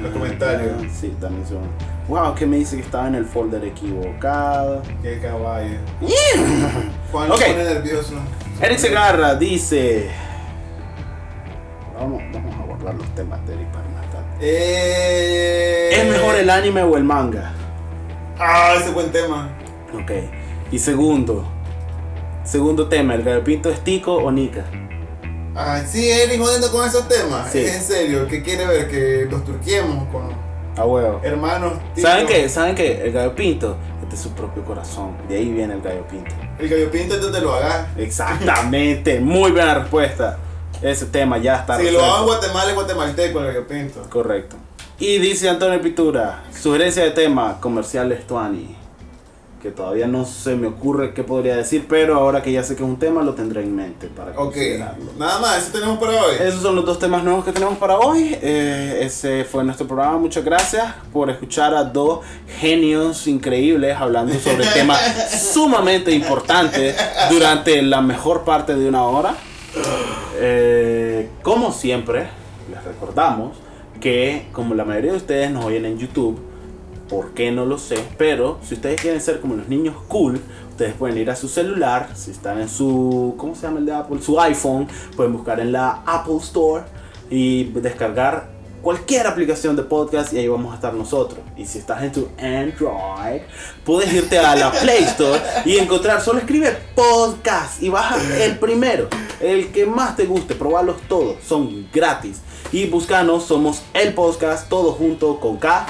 [0.00, 0.72] los comentarios.
[0.92, 1.58] Sí, también son.
[2.08, 4.82] Wow, que me dice que estaba en el folder equivocado.
[5.02, 5.76] Qué caballo.
[7.12, 7.38] Juan Ok.
[7.40, 8.14] lo pone nervioso.
[8.62, 10.08] Eric Segarra dice.
[11.98, 14.26] Vamos, vamos a guardar los temas de Eric para más tarde.
[14.40, 15.90] Eh...
[15.92, 17.52] ¿Es mejor el anime o el manga?
[18.38, 19.50] Ah, ese buen tema.
[19.92, 20.12] Ok.
[20.70, 21.44] Y segundo.
[22.44, 24.64] Segundo tema, ¿el gallo pinto es Tico o Nika?
[25.56, 27.50] Ah, sí, Eric jodiendo con esos temas.
[27.50, 27.58] Sí.
[27.58, 28.88] Es en serio, ¿qué quiere ver?
[28.88, 30.30] Que los turquiemos con
[30.76, 31.20] A huevo.
[31.24, 31.74] hermanos.
[31.94, 32.08] tíos.
[32.08, 32.48] ¿Saben qué?
[32.48, 33.02] ¿Saben qué?
[33.04, 35.16] El gallo pinto es de su propio corazón.
[35.28, 36.30] De ahí viene el gallo pinto.
[36.58, 37.88] El gallo pinto es donde lo hagas.
[37.96, 39.18] Exactamente.
[39.20, 40.38] Muy buena respuesta.
[40.80, 42.26] Ese tema ya está Si lo hago en.
[42.26, 44.02] Guatemala, es guatemalteco el gallo pinto.
[44.08, 44.56] Correcto.
[44.98, 48.81] Y dice Antonio Pitura, sugerencia de tema, comerciales Tuani.
[49.62, 52.82] Que todavía no se me ocurre qué podría decir, pero ahora que ya sé que
[52.82, 55.12] es un tema, lo tendré en mente para Ok, considerarlo.
[55.16, 56.34] nada más, eso tenemos para hoy.
[56.40, 58.36] Esos son los dos temas nuevos que tenemos para hoy.
[58.42, 60.18] Eh, ese fue nuestro programa.
[60.18, 62.20] Muchas gracias por escuchar a dos
[62.58, 65.00] genios increíbles hablando sobre temas
[65.52, 66.96] sumamente importantes
[67.30, 69.36] durante la mejor parte de una hora.
[70.40, 72.26] Eh, como siempre,
[72.68, 73.56] les recordamos
[74.00, 76.40] que como la mayoría de ustedes nos oyen en YouTube,
[77.12, 78.02] ¿por qué no lo sé?
[78.16, 80.40] Pero si ustedes quieren ser como los niños cool,
[80.70, 83.92] ustedes pueden ir a su celular, si están en su, ¿cómo se llama el de
[83.92, 84.22] Apple?
[84.22, 86.84] Su iPhone, pueden buscar en la Apple Store
[87.28, 88.50] y descargar
[88.80, 91.40] cualquier aplicación de podcast y ahí vamos a estar nosotros.
[91.54, 93.42] Y si estás en tu Android,
[93.84, 99.08] puedes irte a la Play Store y encontrar, solo escribe podcast y baja el primero,
[99.38, 102.40] el que más te guste, probarlos todos, son gratis.
[102.72, 105.86] Y buscanos, somos el podcast, todo junto con K,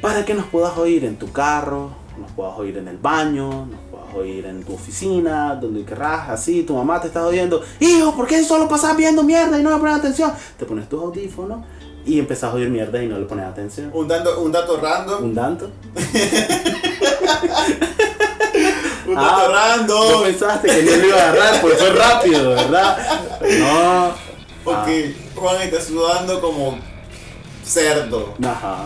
[0.00, 1.90] para que nos puedas oír en tu carro,
[2.20, 6.62] nos puedas oír en el baño, nos puedas oír en tu oficina, donde querrás, así,
[6.62, 9.76] tu mamá te está oyendo, hijo, ¿por qué solo pasas viendo mierda y no le
[9.76, 10.32] pones atención?
[10.58, 11.64] Te pones tus audífonos
[12.04, 13.90] y empezás a oír mierda y no le pones atención.
[13.92, 15.24] Un, dato, un dato random.
[15.24, 15.70] ¿Un dato?
[19.06, 20.22] Un dato Ah, No random.
[20.24, 22.98] pensaste que no lo iba a agarrar, porque fue rápido, ¿verdad?
[23.60, 24.10] No.
[24.64, 26.76] Porque Juan está sudando como
[27.64, 28.34] cerdo.
[28.42, 28.76] Ah, Ajá.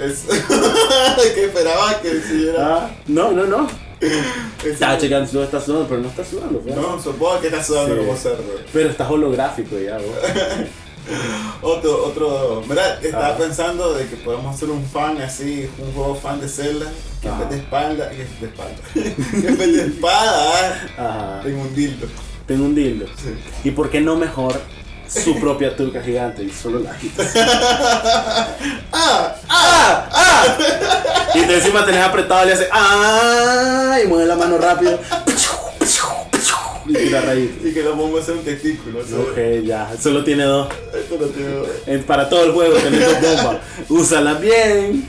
[0.00, 0.24] Es
[1.34, 2.76] que esperaba que siguiera.
[2.76, 3.68] Ah, no, no, no.
[4.00, 6.62] Es- Estaba checando si está sudando, pero no está sudando.
[6.64, 8.00] No, supongo que está sudando Sí.
[8.00, 8.44] como cerdo.
[8.72, 10.06] Pero está holográfico ya, vos.
[11.62, 12.62] Otro, otro.
[12.68, 13.36] Mira, estaba Ah.
[13.36, 16.86] pensando de que podemos hacer un fan así, un juego fan de Zelda,
[17.20, 17.38] que Ah.
[17.40, 21.40] vez de espalda, que de espalda, que vez de espada, Ajá.
[21.42, 22.06] tengo un dildo.
[22.46, 23.06] Tengo un dildo.
[23.16, 23.34] Sí.
[23.64, 24.60] ¿Y por qué no mejor
[25.12, 27.32] su propia turca gigante y solo la agitas?
[28.92, 29.34] ¡Ah!
[29.48, 30.08] ¡Ah!
[30.12, 30.44] ¡Ah!
[31.34, 33.98] Y de encima tenés apretado y le hace ¡Ah!
[34.02, 34.98] Y mueve la mano rápido.
[36.86, 37.50] Y tira raíz.
[37.62, 39.00] Y que la bomba sea un testículo.
[39.04, 39.26] ¿sabes?
[39.60, 39.90] Ok, ya.
[40.00, 40.68] Solo tiene dos.
[40.94, 41.66] Esto lo tengo.
[41.86, 43.56] Eh, Para todo el juego tenés dos bombas.
[43.88, 45.08] Úsala bien.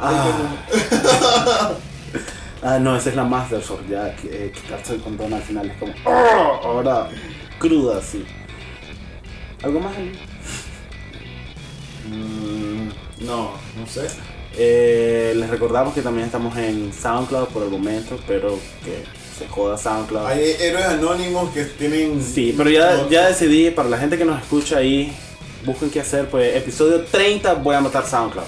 [0.00, 1.70] Ah.
[2.62, 3.88] Ah, no, esa es la Master Sword.
[3.88, 5.94] Ya, que, eh, quitarse el condón al final es como.
[6.04, 7.08] "Ah", Ahora,
[7.58, 8.24] cruda así.
[9.62, 9.96] ¿Algo más?
[9.96, 10.12] Ali?
[12.08, 14.06] Mm, no, no sé.
[14.56, 19.04] Eh, les recordamos que también estamos en SoundCloud por el momento, pero que
[19.36, 20.26] se joda SoundCloud.
[20.26, 22.22] Hay héroes anónimos que tienen.
[22.22, 25.12] Sí, pero ya, ya decidí, para la gente que nos escucha ahí,
[25.64, 28.46] busquen qué hacer, pues episodio 30 voy a matar SoundCloud.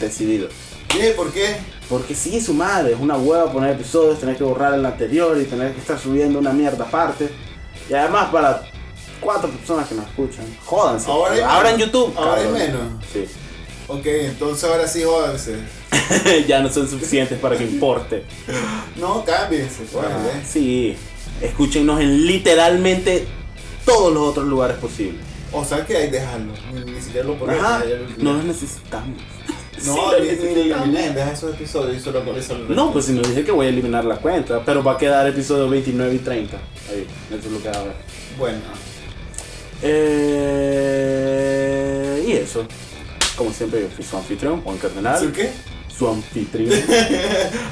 [0.00, 0.48] Decidido.
[0.88, 1.10] ¿Qué?
[1.16, 1.56] ¿Por qué?
[1.88, 5.44] Porque sí, su madre, es una hueva poner episodios, tener que borrar el anterior y
[5.44, 7.28] tener que estar subiendo una mierda aparte.
[7.90, 8.62] Y además para
[9.20, 11.10] cuatro personas que nos escuchan, jódanse.
[11.10, 11.78] Ahora hay Ahora en.
[11.78, 12.12] YouTube.
[12.16, 12.58] Ahora hay cabrón.
[12.58, 12.82] menos.
[13.12, 13.24] Sí.
[13.88, 15.56] Ok, entonces ahora sí jódanse.
[16.46, 18.24] ya no son suficientes para que importe.
[18.96, 20.96] No, cámbiense, Ah, sí,
[21.40, 23.26] escúchenos en literalmente
[23.84, 25.22] todos los otros lugares posibles.
[25.52, 26.52] O sea que hay dejarlo.
[26.74, 27.58] Ni, ni siquiera lo pones.
[27.58, 27.82] Ajá,
[28.18, 29.16] no los necesitamos.
[29.86, 30.92] No, Sí, lo ni necesitamos.
[31.14, 32.58] deja esos episodios y solo con eso.
[32.68, 35.26] No, pues si no dije que voy a eliminar la cuenta, pero va a quedar
[35.26, 36.56] episodio 29 y 30.
[36.90, 37.92] Ahí, eso es lo que va a haber.
[38.38, 38.58] Bueno.
[40.88, 42.66] Eh, y eso.
[43.36, 45.20] Como siempre, yo fui su anfitrión, Juan Cardenal.
[45.20, 45.50] ¿Su qué?
[45.96, 46.70] Su anfitrión.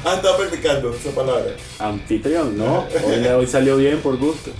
[0.05, 1.51] Ah, estaba practicando esa palabra.
[1.79, 2.85] Anfitrión, ¿no?
[3.05, 4.51] Hoy, hoy salió bien por gusto.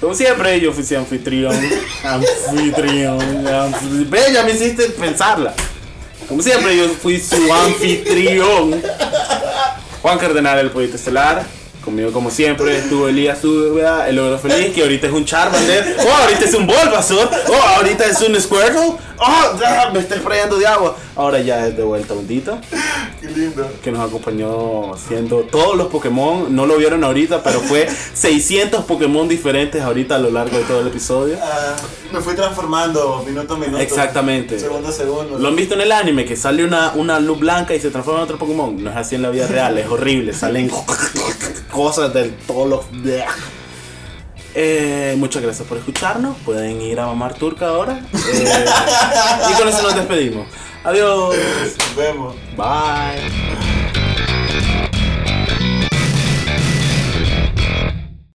[0.00, 1.54] Como siempre, yo fui su anfitrión.
[2.02, 3.20] Anfitrión.
[3.46, 5.54] anfi- Ve, ya me hiciste pensarla.
[6.28, 8.82] Como siempre, yo fui su anfitrión.
[10.02, 11.44] Juan Cardenal, el poeta estelar.
[11.84, 15.96] Conmigo, como siempre, estuvo Elías Úbeda, el logro feliz, que ahorita es un Charmander.
[16.00, 17.28] Oh, ahorita es un Bulbasaur.
[17.48, 18.92] Oh, ahorita es un Squirtle.
[19.16, 20.96] Oh, me está sprayando de agua.
[21.14, 22.60] Ahora ya es de vuelta Hundita
[23.20, 23.70] Qué lindo.
[23.82, 26.54] que nos acompañó haciendo todos los Pokémon.
[26.54, 30.80] No lo vieron ahorita, pero fue 600 Pokémon diferentes ahorita a lo largo de todo
[30.80, 31.36] el episodio.
[31.40, 31.76] Ah,
[32.12, 33.78] me fui transformando minuto a minuto.
[33.78, 34.58] Exactamente.
[34.58, 35.38] Segundo a segundo.
[35.38, 38.20] Lo han visto en el anime, que sale una, una luz blanca y se transforma
[38.20, 38.82] en otro Pokémon.
[38.82, 40.32] No es así en la vida real, es horrible.
[40.32, 40.68] Salen
[41.70, 42.80] cosas de todos los...
[44.56, 46.36] Eh, muchas gracias por escucharnos.
[46.44, 48.00] Pueden ir a Mamar Turca ahora.
[48.32, 48.64] Eh,
[49.50, 50.46] y con eso nos despedimos.
[50.84, 51.34] Adiós.
[51.78, 52.34] Nos vemos.
[52.56, 53.73] Bye.